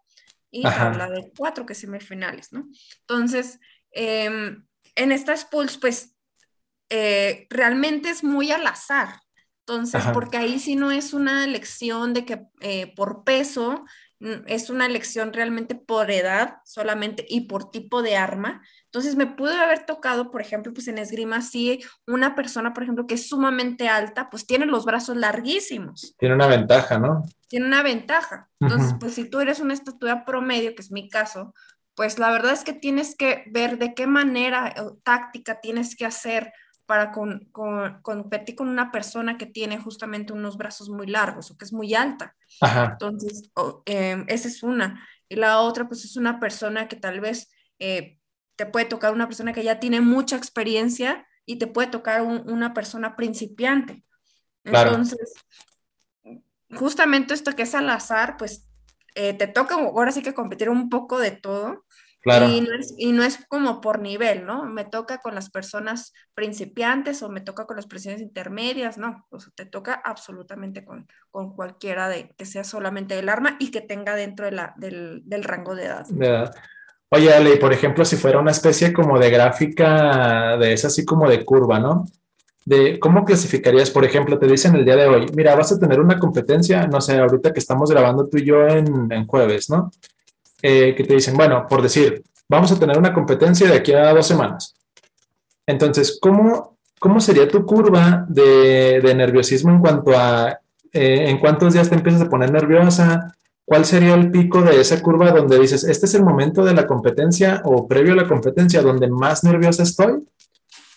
[0.51, 2.69] y tabla de 4, que es semifinales, ¿no?
[3.01, 3.59] Entonces,
[3.91, 6.14] em, en estas pools, pues,
[6.91, 9.21] eh, realmente es muy al azar.
[9.67, 13.85] Entonces, porque ahí sí no es una elección de que eh, por peso,
[14.47, 18.63] es una elección realmente por edad solamente y por tipo de arma.
[18.87, 23.07] Entonces, me pudo haber tocado, por ejemplo, pues en esgrima, sí, una persona, por ejemplo,
[23.07, 26.15] que es sumamente alta, pues tiene los brazos larguísimos.
[26.19, 27.25] Tiene una ventaja, ¿no?
[27.49, 28.49] Tiene una ventaja.
[28.61, 31.55] Entonces, pues si tú eres una estatura promedio, que es mi caso,
[31.95, 36.07] pues la verdad es que tienes que ver de qué manera o táctica tienes que
[36.07, 36.53] hacer
[36.87, 37.51] para con,
[38.03, 41.95] competir con una persona que tiene justamente unos brazos muy largos o que es muy
[41.95, 42.37] alta.
[42.61, 43.51] Entonces,
[43.87, 45.07] em, esa es una.
[45.29, 48.19] Y la otra, pues es una persona que tal vez eh,
[48.57, 52.75] te puede tocar una persona que ya tiene mucha experiencia y te puede tocar una
[52.75, 54.05] persona principiante.
[54.65, 55.33] Entonces,
[56.75, 58.69] justamente esto que es al azar, pues
[59.15, 61.85] eh, te toca ahora sí que competir un poco de todo
[62.97, 64.65] y, no es, como por nivel, ¿no?
[64.65, 69.27] Me toca con las personas principiantes o me toca con las personas intermedias, no.
[69.31, 73.71] O sea, te toca absolutamente con, con cualquiera de que sea solamente el arma y
[73.71, 76.07] que tenga dentro de la, del, del, rango de edad.
[77.11, 81.29] Oye, Ale, por ejemplo, si fuera una especie como de gráfica de esa, así como
[81.29, 82.07] de curva, ¿no?
[82.65, 86.01] De cómo clasificarías, por ejemplo, te dicen el día de hoy, mira, vas a tener
[86.01, 89.91] una competencia, no sé, ahorita que estamos grabando tú y yo en, en jueves, ¿no?
[90.63, 94.15] Eh, que te dicen, bueno, por decir, vamos a tener una competencia de aquí a
[94.15, 94.75] dos semanas.
[95.67, 100.61] Entonces, ¿cómo, cómo sería tu curva de, nerviosismo en cuanto a
[100.93, 103.35] eh, en cuántos días te empiezas a poner nerviosa?
[103.65, 106.87] ¿Cuál sería el pico de esa curva donde dices, este es el momento de la
[106.87, 110.23] competencia o previo a la competencia donde más nerviosa estoy?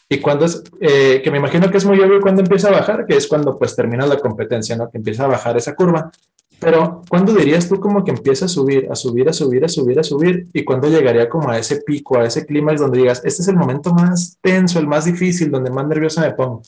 [0.09, 3.05] Y cuando es, eh, que me imagino que es muy obvio cuando empieza a bajar,
[3.05, 4.89] que es cuando pues termina la competencia, ¿no?
[4.89, 6.11] Que empieza a bajar esa curva.
[6.59, 9.99] Pero, ¿cuándo dirías tú como que empieza a subir, a subir, a subir, a subir,
[9.99, 10.47] a subir?
[10.53, 13.57] ¿Y cuándo llegaría como a ese pico, a ese clima donde digas, este es el
[13.57, 16.63] momento más tenso, el más difícil, donde más nerviosa me pongo?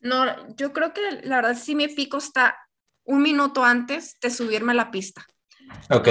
[0.00, 0.24] No,
[0.56, 2.56] yo creo que la verdad sí mi pico está
[3.04, 5.26] un minuto antes de subirme a la pista.
[5.88, 6.08] Ok.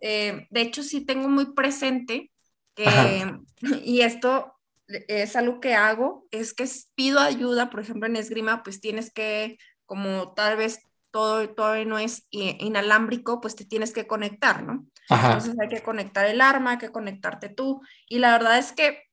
[0.00, 2.30] Eh, de hecho, sí tengo muy presente
[2.74, 2.86] que,
[3.84, 4.54] y esto
[4.86, 9.58] es algo que hago, es que pido ayuda, por ejemplo, en esgrima, pues tienes que
[9.86, 14.86] como tal vez todo todavía no es inalámbrico, pues te tienes que conectar, ¿no?
[15.08, 17.80] Entonces hay que conectar el arma, hay que conectarte tú.
[18.08, 19.08] Y la verdad es que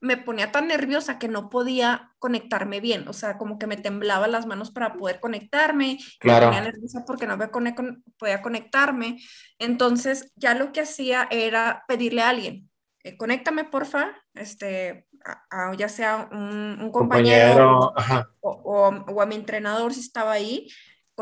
[0.00, 4.32] me ponía tan nerviosa que no podía conectarme bien, o sea, como que me temblaban
[4.32, 6.46] las manos para poder conectarme, claro.
[6.46, 7.38] me ponía nerviosa porque no
[8.18, 9.18] podía conectarme.
[9.60, 12.68] Entonces ya lo que hacía era pedirle a alguien,
[13.04, 15.06] eh, conéctame porfa, este,
[15.76, 17.92] ya sea un, compañero,
[18.40, 20.68] o, a mi entrenador si estaba ahí,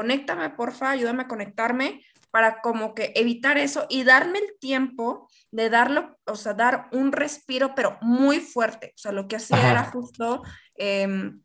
[0.01, 5.69] conéctame, porfa, ayúdame a conectarme para como que evitar eso y darme el tiempo de
[5.69, 8.95] darlo, o sea, dar un respiro, pero muy fuerte.
[8.97, 10.43] O sea, lo que hacía era justo
[10.77, 11.43] em,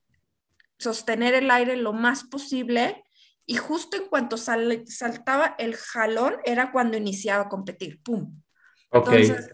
[0.80, 3.04] sostener el aire lo más posible
[3.46, 8.02] y justo en cuanto saltaba el jalón era cuando iniciaba a competir.
[8.04, 8.42] ¡Pum!
[8.90, 9.54] Entonces,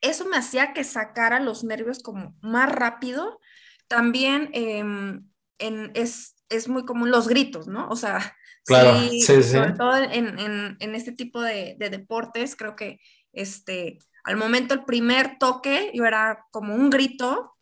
[0.00, 3.38] eso me hacía que sacara los nervios como más rápido.
[3.86, 7.88] También em, en, es, es muy común los gritos, ¿no?
[7.88, 13.00] O sea, sí, sobre todo en, este tipo de, deportes, creo que
[13.32, 17.56] este, al momento el primer toque yo era como un grito,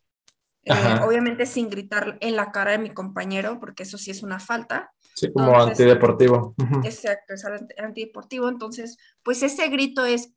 [0.64, 0.72] eh,
[1.02, 4.90] obviamente sin gritar en la cara de mi compañero, porque eso sí es una falta.
[5.14, 6.54] Sí, como antideportivo.
[6.84, 7.44] Exacto, es
[7.78, 8.48] antideportivo.
[8.48, 10.32] Entonces, pues ese grito es,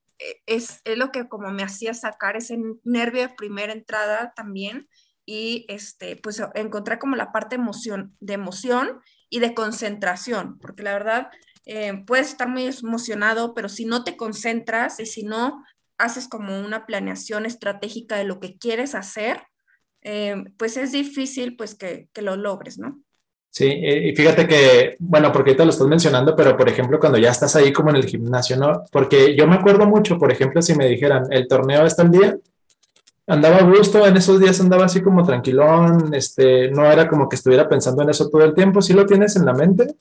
[0.46, 4.88] es, es, lo que como me hacía sacar ese nervio de primera entrada también
[5.34, 10.91] y este, pues encontrar como la parte emoción, de emoción y de concentración, porque la
[10.91, 11.30] verdad
[11.65, 15.63] eh, puedes estar muy emocionado, pero si no te concentras y si no
[15.98, 19.44] haces como una planeación estratégica de lo que quieres hacer,
[20.02, 23.00] eh, pues es difícil pues que, que, lo logres, ¿no?
[23.52, 27.32] Sí, y fíjate que, bueno, porque te lo estás mencionando, pero por ejemplo, cuando ya
[27.32, 28.84] estás ahí como en el gimnasio, ¿no?
[28.91, 32.38] Porque yo me acuerdo mucho, por ejemplo, si me dijeran, el torneo está el día,
[33.32, 37.38] andaba a gusto, en esos días andaba así como tranquilón, este, no era como que
[37.38, 39.96] estuviera pensando en eso todo el tiempo, sí lo tienes en la mente,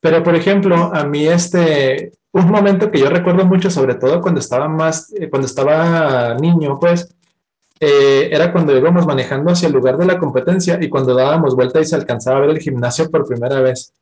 [0.00, 4.40] pero por ejemplo, a mí este, un momento que yo recuerdo mucho, sobre todo cuando
[4.40, 7.14] estaba más, eh, cuando estaba niño, pues,
[7.80, 11.80] eh, era cuando íbamos manejando hacia el lugar de la competencia y cuando dábamos vuelta
[11.80, 13.94] y se alcanzaba a ver el gimnasio por primera vez.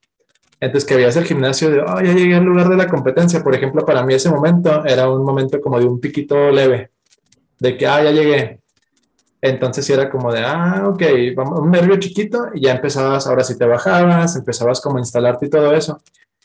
[0.59, 3.43] Entonces que veías el gimnasio de, oh, ya llegué al lugar de la competencia.
[3.43, 6.91] Por ejemplo, para mí ese momento era un momento como de un piquito leve,
[7.61, 8.61] de que, ah, ya llegué.
[9.43, 11.03] Entonces era como de, ah, ok,
[11.35, 15.47] vamos, un nervio chiquito y ya empezabas, ahora sí te bajabas, empezabas como a instalarte
[15.47, 16.03] y todo eso.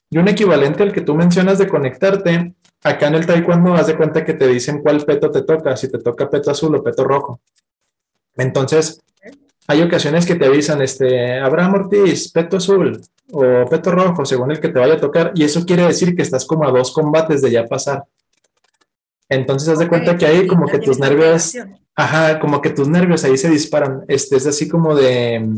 [0.09, 3.97] Y un equivalente al que tú mencionas de conectarte, acá en el taekwondo haz de
[3.97, 7.03] cuenta que te dicen cuál peto te toca, si te toca peto azul o peto
[7.03, 7.41] rojo.
[8.37, 9.01] Entonces,
[9.67, 13.01] hay ocasiones que te avisan, este, Abraham Ortiz, peto azul
[13.31, 16.21] o peto rojo, según el que te vaya a tocar, y eso quiere decir que
[16.21, 18.03] estás como a dos combates de ya pasar.
[19.29, 21.55] Entonces, haz de cuenta que ahí como que tus nervios,
[21.95, 24.03] ajá, como que tus nervios ahí se disparan.
[24.07, 25.55] Este es así como de,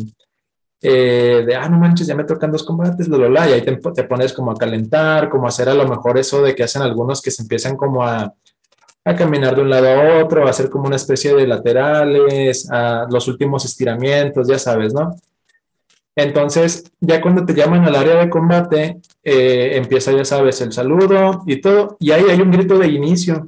[0.81, 3.75] eh, de, ah, no manches, ya me tocan dos combates, lo, lo, y ahí te,
[3.75, 6.81] te, pones como a calentar, como a hacer a lo mejor eso de que hacen
[6.81, 8.33] algunos que se empiezan como a,
[9.03, 13.07] a caminar de un lado a otro, a hacer como una especie de laterales, a
[13.09, 15.15] los últimos estiramientos, ya sabes, ¿no?
[16.15, 21.43] Entonces, ya cuando te llaman al área de combate, eh, empieza, ya sabes, el saludo
[21.45, 23.47] y todo, y ahí hay un grito de inicio.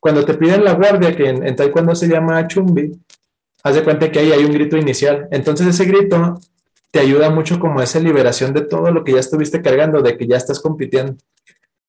[0.00, 2.92] Cuando te piden la guardia, que en, en taekwondo se llama chumbi,
[3.62, 5.28] haz de cuenta que ahí hay un grito inicial.
[5.30, 6.40] Entonces, ese grito
[6.90, 10.26] te ayuda mucho como esa liberación de todo lo que ya estuviste cargando, de que
[10.26, 11.16] ya estás compitiendo.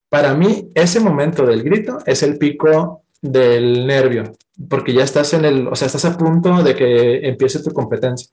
[0.10, 4.34] Para mí, ese momento del grito es el pico del nervio,
[4.70, 8.30] porque ya estás en el, o sea, estás a punto de que empiece tu competencia.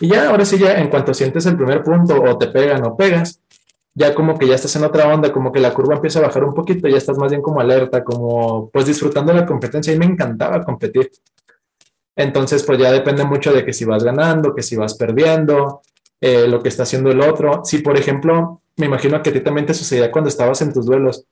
[0.00, 2.96] Y ya, ahora sí, ya en cuanto sientes el primer punto o te pegan o
[2.96, 3.40] pegas,
[3.94, 6.44] ya como que ya estás en otra onda, como que la curva empieza a bajar
[6.44, 10.06] un poquito, ya estás más bien como alerta, como pues disfrutando la competencia y me
[10.06, 11.10] encantaba competir.
[12.16, 15.82] Entonces, pues ya depende mucho de que si vas ganando, que si vas perdiendo,
[16.20, 17.62] eh, lo que está haciendo el otro.
[17.64, 20.86] Si, por ejemplo, me imagino que a ti también te sucedía cuando estabas en tus
[20.86, 21.24] duelos,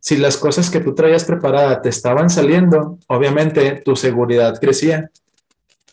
[0.00, 5.10] si las cosas que tú traías preparada te estaban saliendo, obviamente tu seguridad crecía.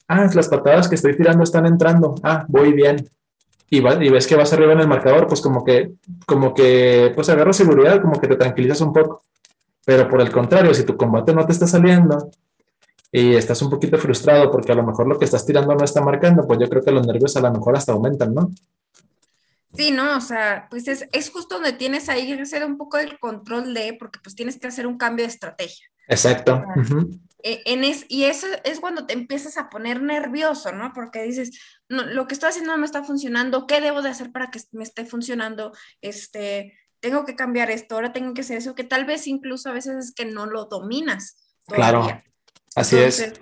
[0.08, 2.16] Ah, las patadas que estoy tirando están entrando.
[2.22, 3.10] Ah, voy bien.
[3.74, 5.94] Y, y ves que vas arriba en el marcador, pues como que,
[6.26, 9.24] como que, pues agarras seguridad, como que te tranquilizas un poco.
[9.86, 12.32] Pero por el contrario, si tu combate no te está saliendo
[13.14, 16.02] y estás un poquito frustrado porque a lo mejor lo que estás tirando no está
[16.02, 18.52] marcando, pues yo creo que los nervios a lo mejor hasta aumentan, ¿no?
[19.74, 22.98] Sí, no, o sea, pues es, es, justo donde tienes ahí que hacer un poco
[22.98, 25.88] el control de, porque pues tienes que hacer un cambio de estrategia.
[26.10, 26.62] Exacto.
[26.76, 26.82] E,
[27.44, 30.92] en es, y eso es cuando te empiezas a poner nervioso, ¿no?
[30.94, 34.32] Porque dices, no, lo que estoy haciendo no me está funcionando, ¿qué debo de hacer
[34.32, 35.72] para que me esté funcionando?
[36.02, 39.74] Este, tengo que cambiar esto, ahora tengo que hacer eso, que tal vez incluso a
[39.74, 41.38] veces es que no lo dominas.
[41.66, 41.92] Todavía.
[41.92, 42.24] Claro,
[42.76, 43.34] así es.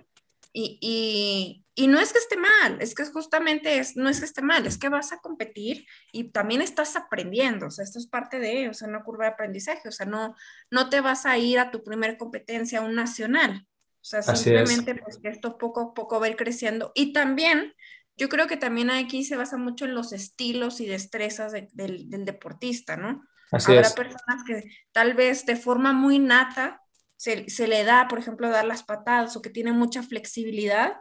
[0.51, 4.25] Y, y, y no es que esté mal, es que justamente es, no es que
[4.25, 8.07] esté mal, es que vas a competir y también estás aprendiendo, o sea, esto es
[8.07, 10.35] parte de, o sea, una curva de aprendizaje, o sea, no,
[10.71, 13.65] no te vas a ir a tu primer competencia, un nacional,
[14.13, 16.91] o sea, simplemente pues que esto poco a poco va a ir creciendo.
[16.95, 17.73] Y también,
[18.17, 21.69] yo creo que también aquí se basa mucho en los estilos y destrezas del,
[22.09, 23.23] del, deportista, ¿no?
[23.51, 26.81] Así Habrá personas que tal vez de forma muy nata
[27.15, 30.97] se, se le da, por ejemplo, dar las patadas o que tiene mucha flexibilidad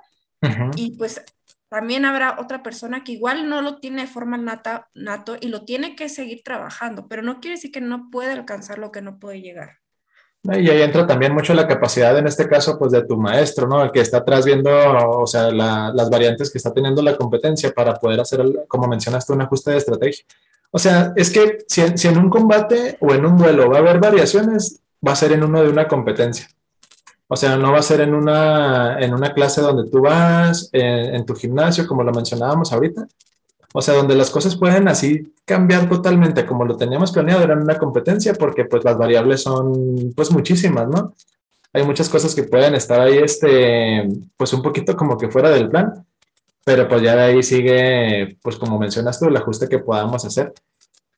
[0.77, 1.21] y pues
[1.69, 5.65] también habrá otra persona que igual no lo tiene de forma nata, nato y lo
[5.65, 9.19] tiene que seguir trabajando, pero no quiere decir que no puede alcanzar lo que no
[9.19, 9.79] puede llegar.
[10.45, 13.83] Y ahí entra también mucho la capacidad, en este caso, pues de tu maestro, ¿no?
[13.83, 17.95] El que está atrás viendo, o sea, las variantes que está teniendo la competencia para
[17.95, 20.25] poder hacer, como mencionaste, un ajuste de estrategia.
[20.71, 23.99] O sea, es que si, en un combate o en un duelo va a haber
[23.99, 26.49] variaciones, va a ser en uno de una competencia.
[27.27, 31.27] O sea, no va a ser en una, en una clase donde tú vas, en,
[31.27, 33.07] tu gimnasio, como lo mencionábamos ahorita.
[33.73, 37.79] O sea, donde las cosas pueden así cambiar totalmente como lo teníamos planeado, era una
[37.79, 41.15] competencia, porque pues las variables son pues muchísimas, ¿no?
[41.73, 45.69] Hay muchas cosas que pueden estar ahí, este, pues un poquito como que fuera del
[45.69, 46.07] plan,
[46.65, 50.53] pero pues ya de ahí sigue, pues como mencionas tú, el ajuste que podamos hacer.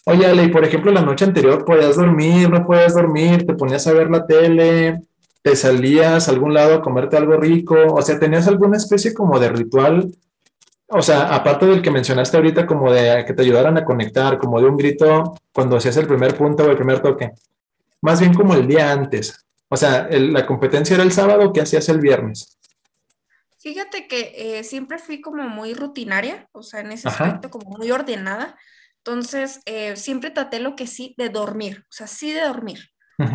[0.06, 3.92] Oye, Ale, por ejemplo, la noche anterior podías dormir, no podías dormir, te ponías a
[3.92, 5.02] ver la tele,
[5.42, 9.38] te salías a algún lado a comerte algo rico, o sea, tenías alguna especie como
[9.38, 10.10] de ritual,
[10.90, 14.60] o sea, aparte del que mencionaste ahorita, como de que te ayudaran a conectar, como
[14.60, 17.32] de un grito cuando hacías el primer punto o el primer toque,
[18.02, 21.88] más bien como el día antes, o sea, la competencia era el sábado, ¿qué hacías
[21.88, 22.58] el viernes?
[23.58, 27.90] Fíjate que eh, siempre fui como muy rutinaria, o sea, en ese aspecto como muy
[27.90, 28.56] ordenada.
[29.04, 32.90] Entonces, eh, siempre traté lo que sí de dormir, o sea, sí de dormir.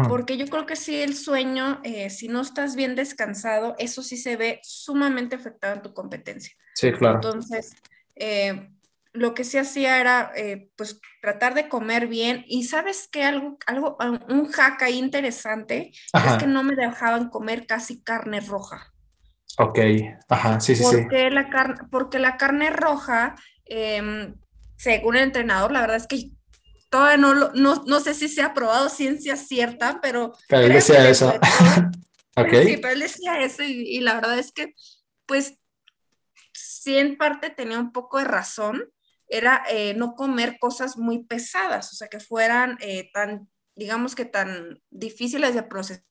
[0.07, 4.17] Porque yo creo que sí, el sueño, eh, si no estás bien descansado, eso sí
[4.17, 6.55] se ve sumamente afectado en tu competencia.
[6.73, 7.15] Sí, claro.
[7.15, 7.75] Entonces,
[8.15, 8.69] eh,
[9.13, 12.43] lo que sí hacía era, eh, pues, tratar de comer bien.
[12.47, 13.97] Y sabes que algo, algo,
[14.29, 18.91] un hack ahí interesante es que no me dejaban comer casi carne roja.
[19.57, 19.79] Ok,
[20.27, 21.07] ajá, sí, sí, sí.
[21.31, 21.49] La
[21.89, 24.35] porque la carne roja, em,
[24.75, 26.31] según el entrenador, la verdad es que
[26.95, 30.33] todavía no, no, no sé si se ha probado ciencia cierta, pero...
[30.47, 31.33] Pero él decía eso.
[32.37, 34.73] Sí, pero él decía eso y, la verdad es que,
[35.25, 35.57] pues,
[36.51, 38.91] sí en parte tenía un poco de razón,
[39.29, 44.25] era eh, no comer cosas muy pesadas, o sea, que fueran eh, tan, digamos que
[44.25, 46.03] tan difíciles de procesar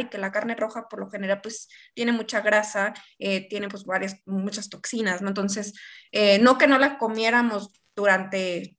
[0.00, 3.84] y que la carne roja por lo general pues tiene mucha grasa, eh, tiene pues
[3.84, 5.28] varias, muchas toxinas, ¿no?
[5.28, 5.74] Entonces,
[6.40, 8.77] no que no la comiéramos durante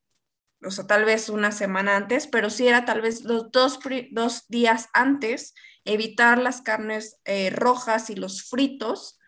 [0.64, 3.80] o sea, tal vez una semana antes, pero sí era tal vez los dos,
[4.12, 5.53] dos días antes,
[5.86, 9.20] evitar las carnes eh, rojas y los fritos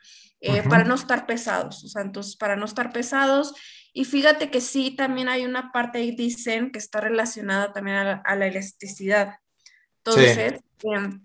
[0.42, 3.54] eh, para no estar pesados, o sea, entonces para no estar pesados.
[3.94, 8.36] Y fíjate que sí, también hay una parte ahí, dicen, que está relacionada también a
[8.36, 9.36] la, elasticidad.
[9.98, 11.22] Entonces, em,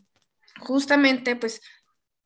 [0.59, 1.63] justamente, pues,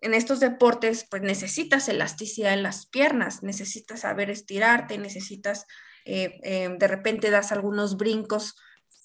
[0.00, 5.66] en estos deportes, pues necesitas elasticidad en las piernas, necesitas saber estirarte, necesitas
[6.04, 8.56] eh, eh, de repente das algunos brincos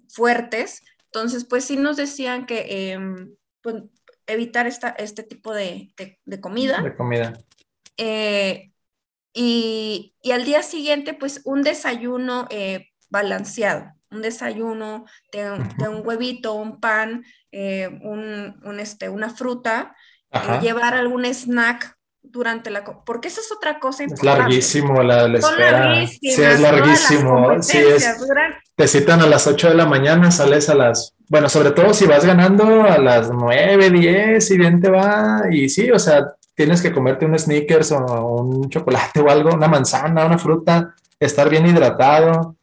[0.10, 0.84] fuertes.
[1.06, 3.84] Entonces, pues sí nos decían que em, pues,
[4.28, 5.94] evitar esta, este tipo de,
[6.42, 6.82] comida.
[6.82, 7.34] De comida.
[7.98, 8.72] Eh,
[9.34, 12.48] y, al día siguiente, pues un desayuno
[13.10, 15.52] balanceado, un desayuno de,
[15.90, 19.96] un huevito, un pan, un, este, una fruta,
[20.62, 21.95] llevar algún snack
[22.32, 22.84] durante la...
[22.84, 24.32] Porque eso es otra cosa importante.
[24.32, 26.08] Es larguísimo la, espera.
[26.08, 27.62] Sí, es larguísimo.
[27.62, 28.18] Sí, es,
[28.76, 31.14] Te citan a las 8 de la mañana, sales a las...
[31.28, 35.44] Bueno, sobre todo si vas ganando a las 9, 10 y bien te va.
[35.52, 39.68] Y sí, o sea, tienes que comerte un sneakers o un chocolate o algo, una
[39.68, 42.56] manzana, una fruta, estar bien hidratado.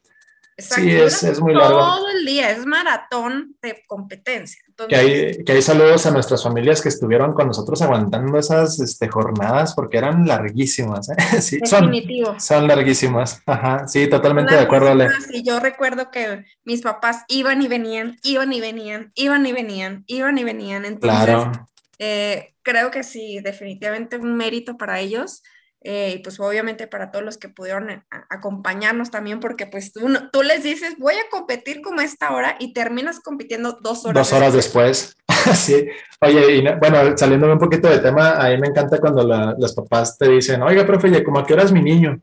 [0.62, 1.78] Sí, es, es, muy largo.
[1.78, 4.62] Todo el día, es maratón de competencia.
[4.88, 9.08] que, hay, que hay saludos a nuestras familias que estuvieron con nosotros aguantando esas este,
[9.08, 11.10] jornadas porque eran larguísimas.
[11.10, 11.16] ¿eh?
[11.40, 12.38] Sí, Definitivo.
[12.38, 13.42] Son, larguísimas.
[13.46, 15.08] Ajá, sí, totalmente de acuerdo, Ale.
[15.30, 20.04] Y yo recuerdo que mis papás iban y venían, iban y venían, iban y venían,
[20.06, 20.84] iban y venían.
[20.84, 21.52] Entonces, claro.
[21.98, 25.42] Eh, creo que sí, definitivamente un mérito para ellos.
[25.84, 30.06] Eh, y pues obviamente para todos los que pudieron eh, acompañarnos también, porque pues tú,
[30.32, 34.30] tú, les dices, voy a competir como esta hora y terminas compitiendo dos horas.
[34.30, 35.16] Dos horas después.
[35.54, 35.88] sí.
[36.20, 39.24] Oye, y bueno, saliendo un poquito de tema, a mí me encanta cuando
[39.58, 42.20] los papás te dicen, oiga, profe, ¿y ¿cómo a qué hora es mi niño?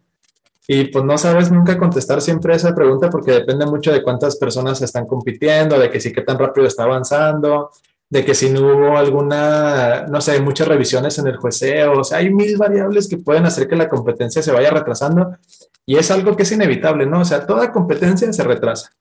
[0.72, 4.80] Y pues no sabes nunca contestar siempre esa pregunta porque depende mucho de cuántas personas
[4.82, 7.72] están compitiendo, de que sí, qué tan rápido está avanzando,
[8.10, 12.18] de que si no hubo alguna, no sé, muchas revisiones en el jueceo, o sea,
[12.18, 15.38] hay mil variables que pueden hacer que la competencia se vaya retrasando
[15.86, 17.22] y es algo que es inevitable, ¿no?
[17.22, 18.92] O sea, toda competencia se retrasa.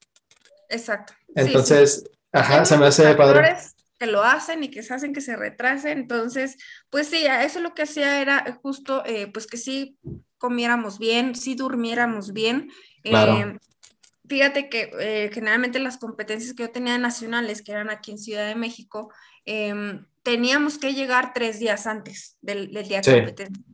[0.68, 1.14] Exacto.
[1.34, 3.56] Entonces, ajá, se me hace padre.
[3.98, 6.56] Que lo hacen y que se hacen que se retrase, entonces,
[6.90, 9.98] pues sí, eso lo que hacía era justo, eh, pues que sí
[10.36, 12.70] comiéramos bien, sí durmiéramos bien.
[13.02, 13.38] Claro.
[13.38, 13.58] Eh,
[14.28, 18.46] fíjate que eh, generalmente las competencias que yo tenía nacionales, que eran aquí en Ciudad
[18.46, 19.12] de México,
[19.44, 23.64] em, teníamos que llegar tres días antes del, día de competencia.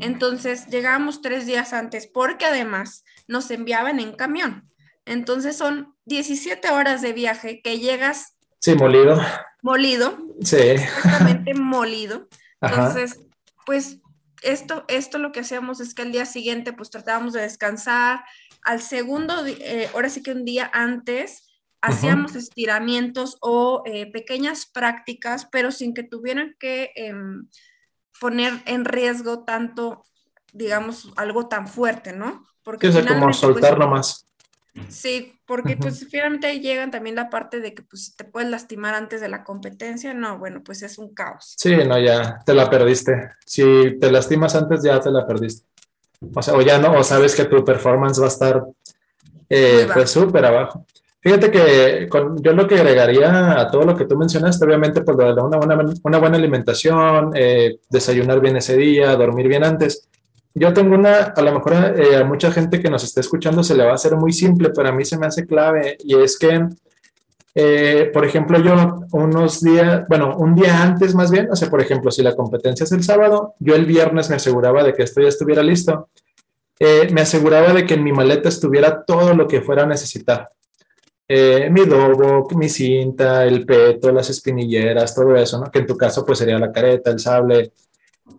[0.00, 4.70] Entonces llegábamos tres días antes porque además nos enviaban en camión.
[5.04, 8.34] Entonces son 17 horas de viaje que llegas.
[8.60, 9.20] Sí, molido.
[9.62, 10.18] Molido.
[10.42, 10.56] Sí.
[10.56, 12.28] Exactamente molido.
[12.60, 13.20] Entonces,
[13.66, 13.98] pues
[14.42, 18.24] esto, esto lo que hacíamos es que al día siguiente pues tratábamos de descansar,
[18.62, 21.48] al segundo, eh, ahora sí que un día antes,
[21.80, 27.48] hacíamos estiramientos o eh, pequeñas prácticas, pero sin que tuvieran que em,
[28.20, 30.02] poner en riesgo tanto,
[30.52, 32.44] digamos, algo tan fuerte, ¿no?
[32.62, 34.26] Porque es como pues, soltar nomás.
[34.88, 39.20] Sí, porque pues finalmente llegan también la parte de que pues te puedes lastimar antes
[39.20, 41.54] de la competencia, no, bueno, pues es un caos.
[41.58, 43.30] Sí, no, ya te la perdiste.
[43.44, 45.67] Si te lastimas antes, ya te la perdiste.
[46.34, 48.64] O sea, o ya no, o sabes que tu performance va a estar
[49.48, 50.84] eh, pues súper abajo.
[51.20, 52.08] Fíjate que
[52.40, 56.18] yo lo que agregaría a todo lo que tú mencionaste, obviamente, pues una buena, una
[56.18, 60.08] buena alimentación, eh, desayunar bien ese día, dormir bien antes.
[60.54, 63.74] Yo tengo una, a lo mejor eh, a mucha gente que nos esté escuchando se
[63.74, 66.38] le va a hacer muy simple, pero a mí se me hace clave y es
[66.38, 66.66] que
[67.54, 71.80] eh, por ejemplo, yo unos días, bueno, un día antes más bien, o sea, por
[71.80, 75.20] ejemplo, si la competencia es el sábado, yo el viernes me aseguraba de que esto
[75.20, 76.08] ya estuviera listo.
[76.78, 80.50] Eh, me aseguraba de que en mi maleta estuviera todo lo que fuera a necesitar.
[81.26, 85.70] Eh, mi dobo, mi cinta, el peto, las espinilleras, todo eso, ¿no?
[85.70, 87.72] Que en tu caso pues sería la careta, el sable.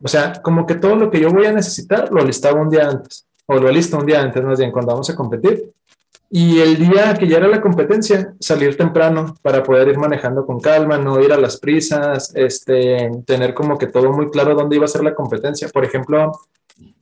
[0.02, 2.88] O sea, como que todo lo que yo voy a necesitar lo listaba un día
[2.88, 5.72] antes, o lo listo un día antes, más bien, cuando vamos a competir.
[6.32, 10.60] Y el día que ya era la competencia, salir temprano para poder ir manejando con
[10.60, 14.86] calma, no ir a las prisas, este, tener como que todo muy claro dónde iba
[14.86, 15.68] a ser la competencia.
[15.70, 16.32] Por ejemplo,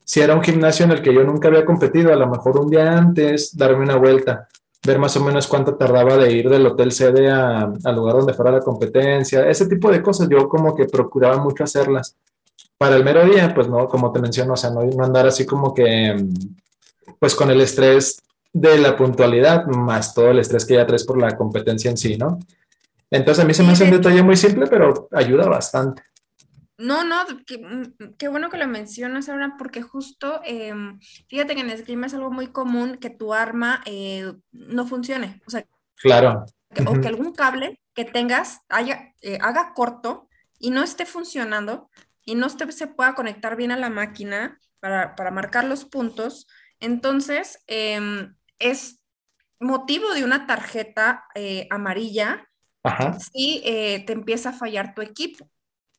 [0.06, 2.70] si era un gimnasio en el que yo nunca había competido, a lo mejor un
[2.70, 4.48] día antes, darme una vuelta,
[4.86, 8.52] ver más o menos cuánto tardaba de ir del hotel sede al lugar donde fuera
[8.52, 12.16] la competencia, ese tipo de cosas yo como que procuraba mucho hacerlas.
[12.78, 15.46] Para el mero día, pues no, como te menciono, o sea, no, no andar así
[15.46, 16.16] como que,
[17.20, 18.22] pues con el estrés
[18.60, 22.18] de la puntualidad, más todo el estrés que ya traes por la competencia en sí,
[22.18, 22.40] ¿no?
[23.10, 26.04] Entonces a mí se me hace un detalle muy simple, pero ayuda bastante.
[26.78, 31.70] No, no, mm, qué, bueno que lo mencionas ahora, porque justo, em, fíjate que en
[31.70, 35.42] esgrima es algo muy común que tu arma eh, no funcione.
[35.48, 36.46] O sea, claro.
[36.86, 40.28] o que algún cable que tengas haya, eh, haga corto
[40.60, 41.90] y no esté funcionando
[42.26, 46.48] y no se pueda conectar bien a la máquina para, marcar los puntos.
[46.80, 49.00] Entonces, em, es
[49.60, 52.48] motivo de una tarjeta eh, amarilla
[53.20, 55.50] si te empieza a fallar tu equipo.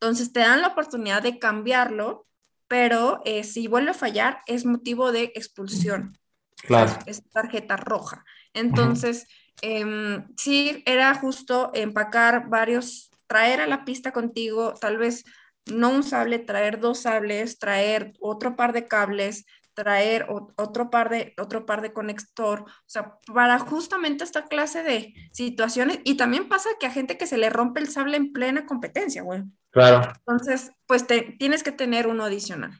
[0.00, 2.26] Entonces te dan la oportunidad de cambiarlo,
[2.68, 6.16] pero eh, si vuelve a fallar es motivo de expulsión.
[6.62, 6.92] Claro.
[7.06, 8.24] Es, tarjeta roja.
[8.52, 9.26] Entonces,
[9.62, 15.24] em, sí, era justo empacar varios, traer a la pista contigo, tal vez
[15.66, 19.46] no un sable, traer dos sables, traer otro par de cables,
[19.78, 20.26] traer
[20.56, 26.00] otro par de otro par de conector, o sea, para justamente esta clase de situaciones
[26.02, 29.22] y también pasa que a gente que se le rompe el sable en plena competencia,
[29.22, 29.44] güey.
[29.70, 30.12] Claro.
[30.26, 32.72] Entonces, pues te, tienes que tener uno adicional.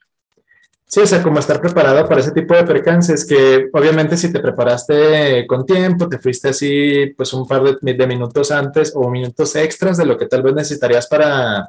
[0.87, 4.41] Sí, o sea, como estar preparado para ese tipo de percances, que obviamente si te
[4.41, 9.55] preparaste con tiempo, te fuiste así pues un par de, de minutos antes o minutos
[9.55, 11.69] extras de lo que tal vez necesitarías para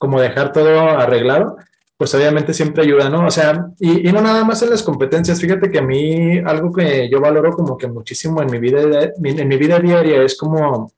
[0.00, 1.58] como dejar todo arreglado,
[1.96, 3.26] pues obviamente siempre ayuda, ¿no?
[3.26, 7.08] O sea, y, no nada más en las competencias, fíjate que a mí algo que
[7.08, 10.92] yo valoro como que muchísimo en mi vida, en mi vida diaria es como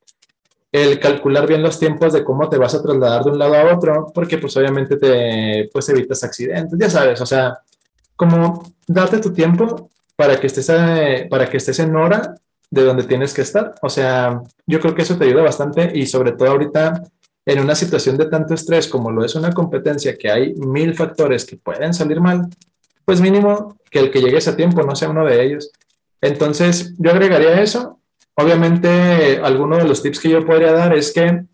[0.72, 3.74] el calcular bien los tiempos de cómo te vas a trasladar de un lado a
[3.74, 7.59] otro, porque pues obviamente te pues evitas accidentes, ya sabes, o sea,
[8.14, 12.34] como darte tu tiempo para que estés, eh, para que estés en hora
[12.70, 13.74] de donde tienes que estar.
[13.82, 17.03] O sea, yo creo que eso te ayuda bastante y sobre todo ahorita
[17.47, 21.44] en una situación de tanto estrés como lo es una competencia que hay mil factores
[21.44, 22.49] que pueden salir mal,
[23.05, 25.70] pues mínimo que el que llegues a tiempo no sea uno de ellos.
[26.20, 28.01] Entonces, yo agregaría eso.
[28.34, 31.44] Obviamente, alguno de los tips que yo podría dar es que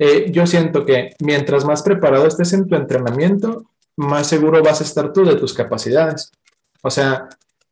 [0.00, 3.66] eh, yo siento que mientras más preparado estés en tu entrenamiento,
[3.96, 6.32] más seguro vas a estar tú de tus capacidades.
[6.82, 7.28] O sea,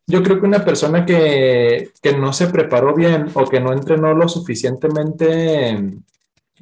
[0.07, 4.13] yo creo que una persona que, que no se preparó bien o que no entrenó
[4.13, 5.99] lo suficientemente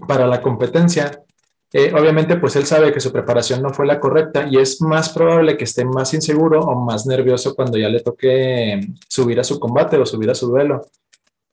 [0.05, 1.23] para la competencia,
[1.73, 5.09] eh, obviamente pues él sabe que su preparación no fue la correcta y es más
[5.09, 8.79] probable que esté más inseguro o más nervioso cuando ya le toque
[9.09, 10.87] subir a su combate o subir a su duelo.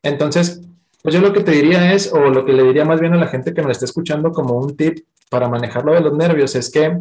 [0.02, 0.60] Entonces,
[1.02, 3.18] pues yo lo que te diría es, o lo que le diría más bien a
[3.18, 6.70] la gente que nos esté escuchando como un tip para manejarlo de los nervios, es
[6.70, 6.96] que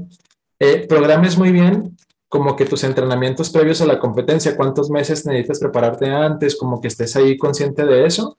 [0.59, 1.95] eh, programes muy bien
[2.27, 6.87] como que tus entrenamientos previos a la competencia, cuántos meses necesitas prepararte antes, como que
[6.87, 8.35] estés ahí consciente de eso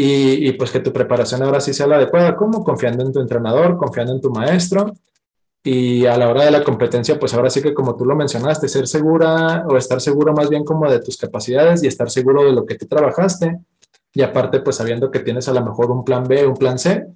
[0.00, 3.76] y, pues que tu preparación ahora sí sea la adecuada, como confiando en tu entrenador,
[3.76, 4.94] confiando en tu maestro
[5.64, 8.68] y a la hora de la competencia, pues ahora sí que como tú lo mencionaste,
[8.68, 12.52] ser segura o estar seguro más bien como de tus capacidades y estar seguro de
[12.52, 13.58] lo que tú trabajaste
[14.12, 17.08] y aparte pues sabiendo que tienes a lo mejor un plan B, un plan C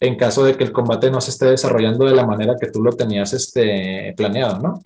[0.00, 2.82] en caso de que el combate no se esté desarrollando de la manera que tú
[2.82, 4.82] lo tenías este, planeado, ¿no?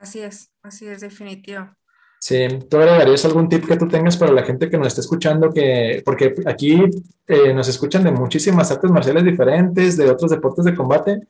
[0.00, 1.77] Así es, así es, definitivo.
[2.20, 5.50] Sí, ¿tú agregarías algún tip que tú tengas para la gente que nos está escuchando?
[5.50, 6.80] Que, porque aquí
[7.26, 11.20] eh, nos escuchan de muchísimas artes marciales diferentes, de otros deportes de combate,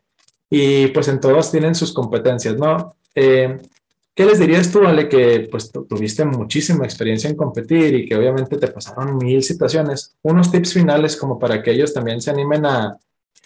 [0.49, 2.97] y pues en todos tienen sus competencias, ¿no?
[3.15, 3.59] Eh,
[4.15, 8.57] ¿Qué les dirías tú, Ale, que pues tuviste muchísima experiencia en competir y que obviamente
[8.57, 10.17] te pasaron mil situaciones?
[10.23, 12.99] Unos tips finales como para que ellos también se animen a,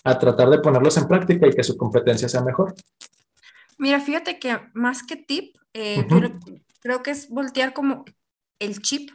[0.05, 2.75] a tratar de ponerlos en práctica y que su competencia sea mejor.
[3.77, 6.07] Mira, fíjate que más que tip, eh,
[6.83, 8.05] creo que es voltear como
[8.59, 9.11] el chip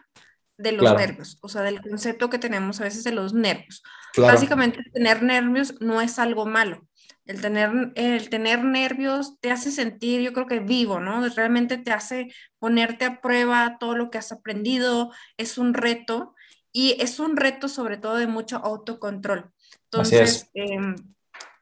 [0.58, 3.84] de los nervios, o sea, del concepto que tenemos a veces de los nervios.
[4.18, 6.88] Básicamente, tener nervios no es algo malo.
[7.26, 11.28] El tener, el tener nervios te hace sentir, yo creo que vivo, ¿no?
[11.30, 16.34] Realmente te hace ponerte a prueba todo lo que has aprendido, es un reto
[16.72, 19.52] y es un reto sobre todo de mucho autocontrol.
[19.92, 20.96] Entonces, em,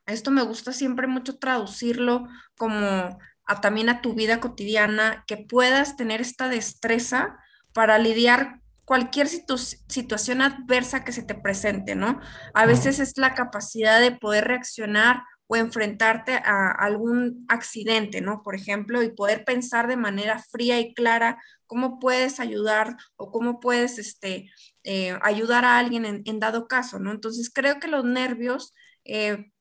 [0.05, 2.27] esto me gusta siempre mucho traducirlo
[2.57, 3.17] como
[3.61, 7.37] también a tu vida cotidiana, que puedas tener esta destreza
[7.73, 12.19] para lidiar cualquier situación adversa que se te presente, ¿no?
[12.53, 18.41] A veces es la capacidad de poder reaccionar o enfrentarte a algún accidente, ¿no?
[18.43, 23.59] Por ejemplo, y poder pensar de manera fría y clara cómo puedes ayudar o cómo
[23.59, 24.51] puedes este,
[24.83, 27.11] eh, ayudar a alguien en, dado caso, ¿no?
[27.11, 28.73] Entonces, creo que los nervios
[29.03, 29.51] eh,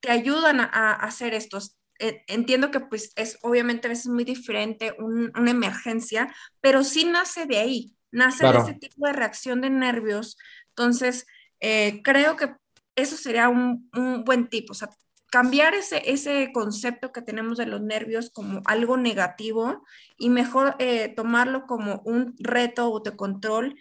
[0.00, 1.58] te ayudan a, hacer esto.
[1.98, 7.46] Eh, entiendo que pues es obviamente a veces muy diferente una emergencia, pero sí nace
[7.46, 7.94] de ahí.
[8.10, 10.38] nace de ese tipo de reacción de nervios.
[10.70, 11.26] Entonces,
[11.60, 12.54] eh, creo que
[12.96, 13.90] eso sería un,
[14.24, 14.90] buen tipo, o sea,
[15.30, 19.84] cambiar ese, ese concepto que tenemos de los nervios como algo negativo
[20.16, 23.78] y mejor eh, tomarlo como un reto o de control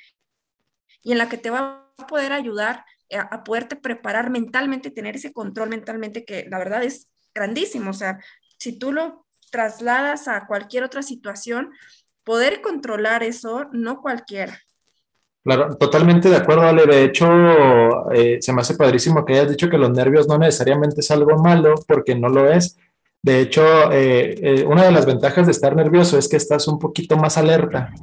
[1.02, 5.16] y en la que te va a poder ayudar a, a poderte preparar mentalmente, tener
[5.16, 7.92] ese control mentalmente que la verdad es grandísimo.
[7.92, 8.20] O sea,
[8.58, 11.72] si tú lo trasladas a cualquier otra situación,
[12.24, 14.60] poder controlar eso, no cualquiera.
[15.44, 16.86] Claro, totalmente de acuerdo, Ale.
[16.86, 21.00] De hecho, eh, se me hace padrísimo que hayas dicho que los nervios no necesariamente
[21.00, 22.78] es algo malo, porque no lo es.
[23.24, 23.64] De hecho,
[23.94, 27.38] eh, eh, una de las ventajas de estar nervioso es que estás un poquito más
[27.38, 27.94] alerta.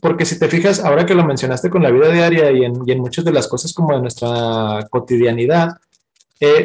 [0.00, 2.92] porque si te fijas, ahora que lo mencionaste con la vida diaria y en, y
[2.92, 5.78] en muchas de las cosas como de nuestra cotidianidad,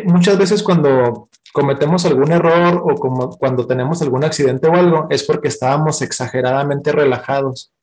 [0.05, 5.23] muchas veces cuando cometemos algún error o como cuando tenemos algún accidente o algo, es
[5.23, 7.73] porque estábamos exageradamente relajados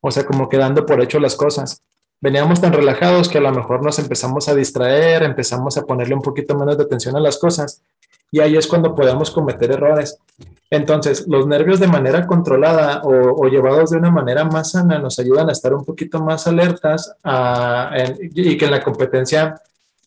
[0.00, 1.82] o sea, como quedando por hecho las cosas.
[2.20, 6.22] Veníamos tan relajados que a lo mejor nos empezamos a distraer, empezamos a ponerle un
[6.22, 7.82] poquito menos de atención a las cosas
[8.30, 10.18] y ahí es cuando podemos cometer errores.
[10.68, 15.48] Entonces, los nervios de manera controlada o, llevados de una manera más sana nos ayudan
[15.48, 17.12] a estar un poquito más alertas
[18.20, 19.60] y que en la competencia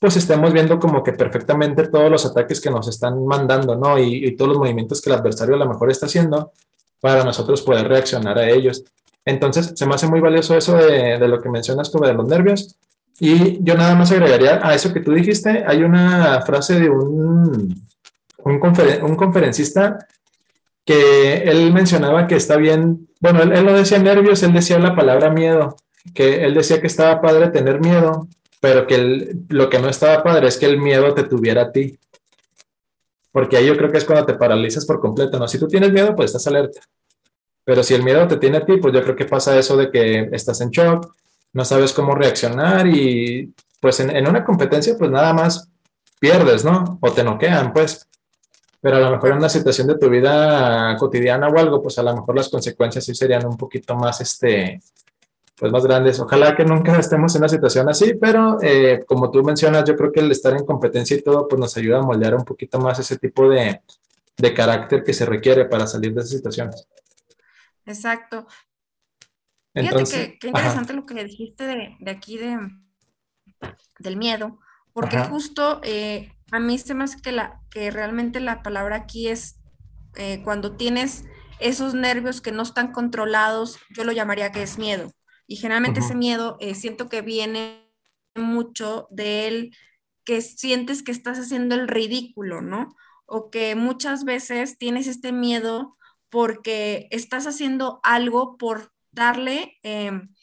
[0.03, 3.97] pues estemos viendo como que perfectamente todos los ataques que nos están mandando, ¿no?
[3.97, 6.51] Y, todos los movimientos que el adversario a lo mejor está haciendo
[6.99, 8.83] para nosotros poder reaccionar a ellos.
[9.23, 12.75] Entonces, se me hace muy valioso eso de, lo que mencionas de los nervios.
[13.17, 17.73] Y yo nada más agregaría a eso que tú dijiste, hay una frase de un,
[18.43, 20.05] un, conferencista
[20.83, 25.29] que él mencionaba que está bien, bueno, él, no decía nervios, él decía la palabra
[25.29, 25.77] miedo,
[26.13, 28.27] que él decía que estaba padre tener miedo,
[28.64, 31.99] pero que lo que no estaba padre es que el miedo te tuviera a ti.
[33.30, 35.49] Porque ahí yo creo que es cuando te paralizas por completo, ¿no?
[35.49, 36.80] Si tú tienes miedo, pues estás alerta.
[37.66, 39.91] Pero si el miedo te tiene a ti, pues yo creo que pasa eso de
[39.91, 41.14] que estás en shock,
[41.51, 45.68] no sabes cómo reaccionar y pues en, una competencia pues nada más
[46.22, 46.99] pierdes, ¿no?
[47.01, 48.07] O te noquean, pues.
[48.80, 52.03] Pero a lo mejor en una situación de tu vida cotidiana o algo, pues a
[52.03, 54.80] lo mejor las consecuencias sí serían un poquito más, este,
[55.64, 56.20] pues más grandes.
[56.20, 60.11] Ojalá que nunca estemos en una situación así, pero eh, como tú mencionas, yo creo
[60.11, 62.99] que el estar en competencia y todo, pues nos ayuda a moldear un poquito más
[62.99, 63.82] ese tipo de,
[64.36, 66.86] de carácter que se requiere para salir de esas situaciones.
[67.86, 68.45] Exacto.
[69.74, 70.03] Fíjate
[70.38, 72.57] que, interesante lo que dijiste de, aquí de,
[73.99, 74.59] del miedo,
[74.91, 79.30] porque justo eh, a mí se me hace que, la, que realmente la palabra aquí
[79.30, 79.61] es
[80.18, 81.24] eh, cuando tienes
[81.61, 85.09] esos nervios que no están controlados, yo lo llamaría que es miedo.
[85.47, 87.89] Y generalmente ese miedo eh, siento que viene
[88.35, 89.77] mucho de él,
[90.23, 92.95] que sientes que estás haciendo el ridículo, ¿no?
[93.25, 95.97] O que muchas veces tienes este miedo
[96.29, 100.33] porque estás haciendo algo por darle em,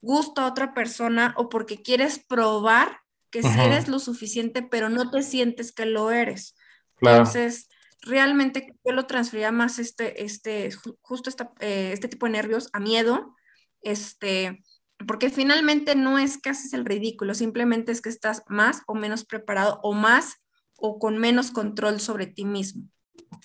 [0.00, 3.00] gusto a otra persona o porque quieres probar
[3.30, 6.54] que si eres lo suficiente, pero no te sientes que lo eres.
[7.00, 7.68] Entonces,
[8.00, 10.70] realmente yo lo transfería más este, este,
[11.02, 11.30] justo
[11.60, 13.34] eh, este tipo de nervios a miedo,
[13.82, 14.62] este,
[15.06, 19.24] porque finalmente no es que haces el ridículo, simplemente es que estás más o menos
[19.24, 20.36] preparado o más
[20.76, 22.84] o con menos control sobre ti mismo.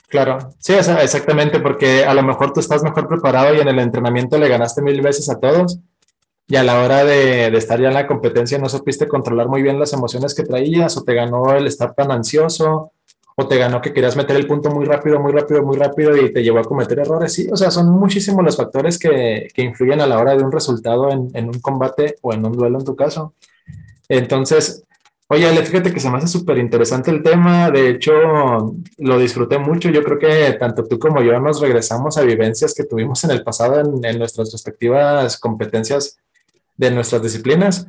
[0.08, 4.38] Claro, sí, exactamente, porque a lo mejor tú estás mejor preparado y en el entrenamiento
[4.38, 5.80] le ganaste mil veces a todos
[6.48, 9.80] y a la hora de, estar ya en la competencia no supiste controlar muy bien
[9.80, 12.93] las emociones que traías o te ganó el estar tan ansioso
[13.36, 16.32] o te ganó que querías meter el punto muy rápido, muy rápido, muy rápido y
[16.32, 17.34] te llevó a cometer errores.
[17.34, 21.10] Sí, o sea, son muchísimos los factores que, influyen a la hora de un resultado
[21.12, 23.34] en, en un combate o en un duelo en tu caso.
[24.10, 24.84] Entonces,
[25.34, 27.72] Oye, Ale, fíjate que se me hace súper interesante el tema.
[27.72, 28.12] De hecho,
[29.00, 29.90] lo disfruté mucho.
[29.90, 33.44] Yo creo que tanto tú como yo nos regresamos a vivencias que tuvimos en el
[33.44, 36.18] pasado en, nuestras respectivas competencias
[36.78, 37.88] de nuestras disciplinas.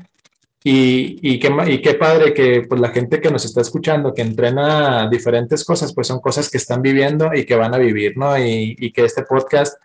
[0.67, 4.23] Y, y, qué, y qué padre que pues, la gente que nos está escuchando, que
[4.23, 8.39] entrena diferentes cosas, pues son cosas que están viviendo y que van a vivir, ¿no?
[8.39, 9.77] Y, y que este podcast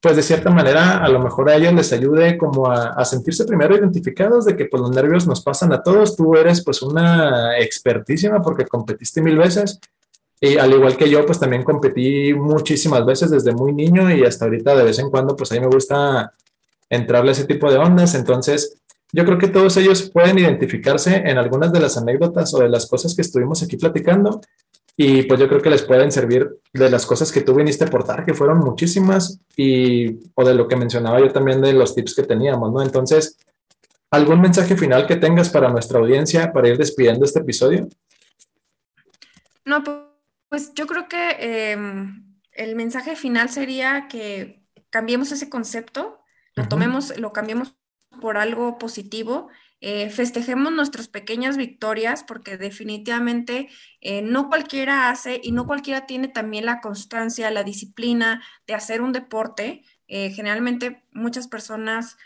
[0.00, 3.76] pues de cierta manera a lo mejor a ellos les ayude como a, sentirse primero
[3.76, 8.40] identificados de que pues los nervios nos pasan a todos, tú eres pues una expertísima
[8.40, 9.78] porque competiste mil veces.
[10.40, 14.46] Y al igual que yo pues también competí muchísimas veces desde muy niño y hasta
[14.46, 16.32] ahorita de vez en cuando pues a mí me gusta
[16.88, 18.78] entrarle a ese tipo de ondas, entonces
[19.12, 22.86] yo creo que todos ellos pueden identificarse en algunas de las anécdotas o de las
[22.86, 24.40] cosas que estuvimos aquí platicando
[24.96, 27.86] y pues yo creo que les pueden servir de las cosas que tú viniste a
[27.86, 32.14] aportar, que fueron muchísimas, y, o de lo que mencionaba yo también de los tips
[32.14, 32.82] que teníamos, ¿no?
[32.82, 33.38] Entonces,
[34.10, 37.88] ¿algún mensaje final que tengas para nuestra audiencia para ir despidiendo este episodio?
[39.64, 39.82] No,
[40.50, 46.20] pues yo creo que em, el mensaje final sería que cambiemos ese concepto
[46.56, 47.74] lo tomemos, lo cambiemos
[48.20, 49.48] por algo positivo.
[49.82, 53.70] Eh, festejemos nuestras pequeñas victorias porque definitivamente
[54.02, 59.00] eh, no cualquiera hace y no cualquiera tiene también la constancia, la disciplina de hacer
[59.00, 59.84] un deporte.
[60.06, 62.18] Eh, generalmente muchas personas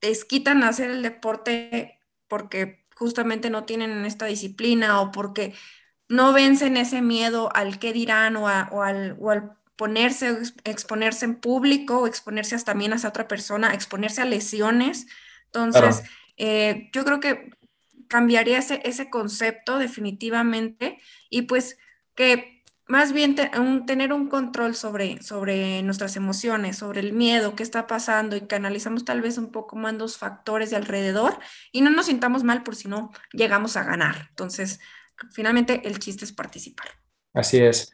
[0.00, 1.98] desquitan hacer el deporte
[2.28, 5.54] porque justamente no tienen esta disciplina o porque
[6.08, 12.00] no vencen ese miedo al qué dirán o, al, o al, ponerse, exponerse en público
[12.00, 15.06] o exponerse hasta también a otra persona, exponerse a lesiones.
[15.46, 16.02] Entonces,
[16.36, 17.50] eh, yo creo que
[18.08, 20.98] cambiaría ese, ese concepto definitivamente
[21.30, 21.78] y pues
[22.16, 23.36] que más bien
[23.86, 28.56] tener un control sobre, sobre nuestras emociones, sobre el miedo, qué está pasando y que
[28.56, 31.38] analizamos tal vez un poco más los factores de alrededor
[31.70, 34.26] y no nos sintamos mal por si no llegamos a ganar.
[34.30, 34.80] Entonces,
[35.30, 36.88] finalmente el chiste es participar.
[37.32, 37.92] Así es.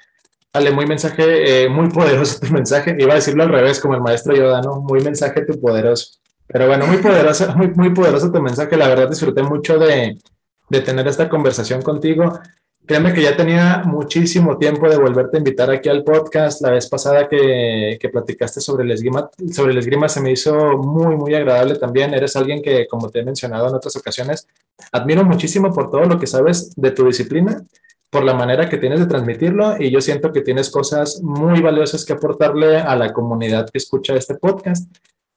[0.55, 2.95] Ale, muy mensaje, eh, muy poderoso tu mensaje.
[2.97, 4.81] Iba a decirlo al revés, como el maestro Yoda, ¿no?
[4.81, 6.17] Muy mensaje tu poderoso.
[6.47, 8.77] Pero bueno, muy poderoso, muy, muy poderoso tu mensaje.
[8.77, 10.17] La verdad disfruté mucho de,
[10.71, 12.39] de tener esta conversación contigo.
[12.87, 16.63] Créeme que ya tenía muchísimo tiempo de volverte a invitar aquí al podcast.
[16.63, 20.55] La vez pasada que, que, platicaste sobre el, esgrima, sobre el esgrima se me hizo
[20.79, 22.15] muy, muy agradable también.
[22.15, 24.47] Eres alguien que, como te he mencionado en otras ocasiones,
[24.93, 27.65] admiro muchísimo por todo lo que sabes de tu disciplina,
[28.15, 32.05] por la manera que tienes de transmitirlo y yo siento que tienes cosas muy valiosas
[32.05, 34.89] que aportarle a la comunidad que escucha este podcast.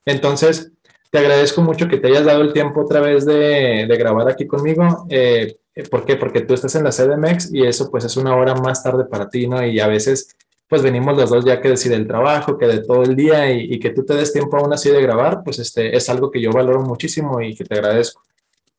[0.06, 0.72] Entonces,
[1.10, 4.46] te agradezco mucho que te hayas dado el tiempo otra vez de, de grabar aquí
[4.46, 5.08] conmigo.
[5.10, 5.56] Eh,
[5.90, 6.18] ¿Por qué?
[6.18, 9.28] Porque tú estás en la CDMX y eso pues es una hora más tarde para
[9.28, 9.66] ti, ¿no?
[9.66, 10.36] Y a veces
[10.68, 13.80] pues venimos los dos ya que decide el trabajo, que de todo el día y,
[13.80, 16.52] que tú te des tiempo aún así de grabar, pues este es algo que yo
[16.52, 18.22] valoro muchísimo y que te agradezco.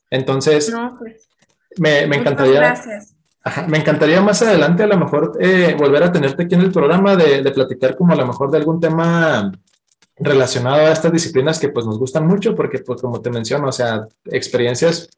[0.08, 1.28] Entonces, pues,
[1.78, 2.60] me, me encantaría...
[2.60, 3.17] Gracias.
[3.68, 7.16] Me encantaría más adelante a lo mejor eh, volver a tenerte aquí en el programa
[7.16, 9.52] de, de platicar como a lo mejor de algún tema
[10.16, 13.72] relacionado a estas disciplinas que pues nos gustan mucho porque pues como te menciono, o
[13.72, 15.08] sea, experiencias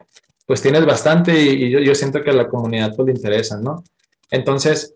[0.50, 3.84] pues tienes bastante y, yo, siento que a la comunidad pues le interesan, ¿no?
[4.32, 4.94] Entonces,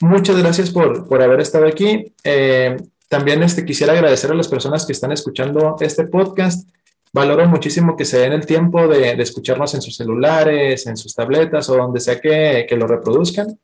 [0.00, 2.12] muchas gracias por, por haber estado aquí.
[2.24, 2.76] Eh,
[3.08, 6.68] también este, quisiera agradecer a las personas que están escuchando este podcast.
[7.16, 11.66] Valoro muchísimo que se den el tiempo de, escucharnos en sus celulares, en sus tabletas
[11.70, 13.58] o donde sea que, lo reproduzcan.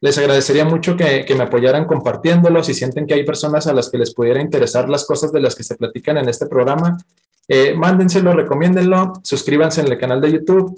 [0.00, 2.64] Les agradecería mucho que, que, me apoyaran compartiéndolo.
[2.64, 5.54] Si sienten que hay personas a las que les pudiera interesar las cosas de las
[5.54, 6.98] que se platican en este programa,
[7.46, 10.76] eh, mándenselo, recomiéndenlo, suscríbanse en el canal de YouTube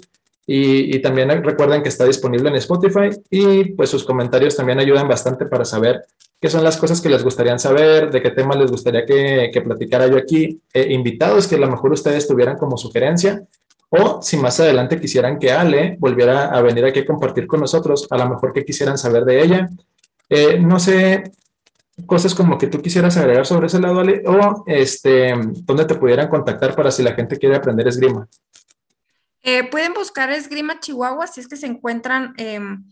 [0.51, 5.45] y, también recuerden que está disponible en Spotify y pues sus comentarios también ayudan bastante
[5.45, 6.03] para saber
[6.41, 9.61] qué son las cosas que les gustaría saber, de qué temas les gustaría que, que
[9.61, 13.43] platicara yo aquí, eh, invitados que a lo mejor ustedes tuvieran como sugerencia
[13.89, 18.07] o si más adelante quisieran que Ale volviera a venir aquí a compartir con nosotros,
[18.09, 19.69] a lo mejor que quisieran saber de ella.
[20.29, 21.31] Eh, no sé,
[22.07, 26.27] cosas como que tú quisieras agregar sobre ese lado, Ale, o este, dónde te pudieran
[26.27, 28.27] contactar para si la gente quiere aprender esgrima.
[29.41, 32.83] Eh, pueden buscar esgrima Chihuahua si es que se encuentran, em,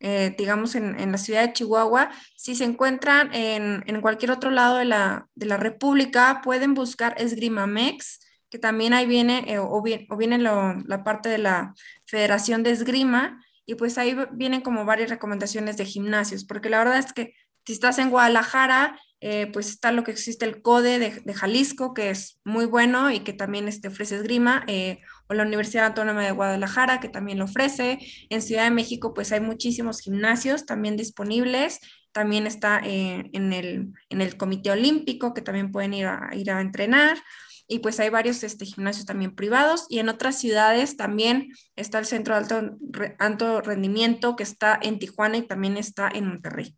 [0.00, 2.10] eh, digamos, en, la ciudad de Chihuahua.
[2.36, 7.14] Si se encuentran en, en cualquier otro lado de la, de la, República, pueden buscar
[7.18, 11.74] esgrima Mex, que también ahí viene, eh, o, o, viene la parte de la
[12.06, 16.98] Federación de Esgrima, y pues ahí vienen como varias recomendaciones de gimnasios, porque la verdad
[16.98, 17.34] es que
[17.64, 22.10] si estás en Guadalajara, eh, pues está lo que existe el CODE de, Jalisco, que
[22.10, 26.32] es muy bueno y que también este, ofrece esgrima, eh, o la Universidad Autónoma de
[26.32, 28.00] Guadalajara, que también lo ofrece.
[28.28, 31.78] En Ciudad de México, pues hay muchísimos gimnasios también disponibles.
[32.10, 36.50] También está eh, en, el, en el Comité Olímpico, que también pueden ir a, ir
[36.50, 37.16] a entrenar
[37.68, 42.06] y pues hay varios este, gimnasios también privados y en otras ciudades también está el
[42.06, 42.76] Centro de Alto,
[43.20, 46.74] Alto Rendimiento que está en Tijuana y también está en Monterrey.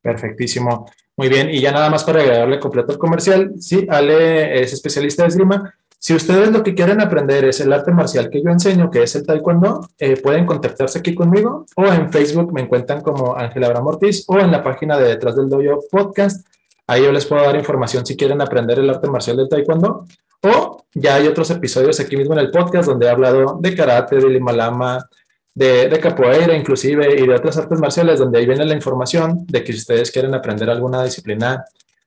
[0.00, 0.90] Perfectísimo.
[1.16, 1.50] Muy bien.
[1.50, 3.52] Y ya nada más para agregarle completo el comercial.
[3.58, 5.74] Sí, Ale es especialista de esgrima.
[6.04, 9.14] Si ustedes lo que quieren aprender es el arte marcial que yo enseño, que es
[9.14, 13.86] el taekwondo, eh, pueden contactarse aquí conmigo o en Facebook me encuentran como Ángela Abraham
[13.86, 16.44] Ortiz o en la página de Detrás del Dojo Podcast.
[16.88, 20.04] Ahí yo les puedo dar información si quieren aprender el arte marcial del taekwondo.
[20.40, 24.16] O ya hay otros episodios aquí mismo en el podcast donde he hablado de karate,
[24.16, 25.08] de limalama,
[25.54, 29.62] de, de, capoeira inclusive y de otras artes marciales donde ahí viene la información de
[29.62, 31.64] que si ustedes quieren aprender alguna disciplina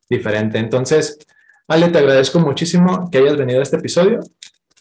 [0.10, 0.58] diferente.
[0.58, 1.18] Entonces,
[1.68, 4.20] Ale, te agradezco muchísimo que hayas venido a este episodio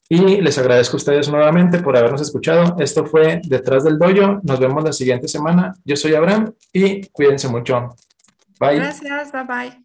[0.09, 2.77] y les agradezco a ustedes nuevamente por habernos escuchado.
[2.79, 4.41] Esto fue Detrás del Dojo.
[4.43, 5.75] Nos vemos la siguiente semana.
[5.85, 7.91] Yo soy Abraham y cuídense mucho.
[8.61, 8.77] Bye.
[8.77, 9.84] Gracias, bye bye.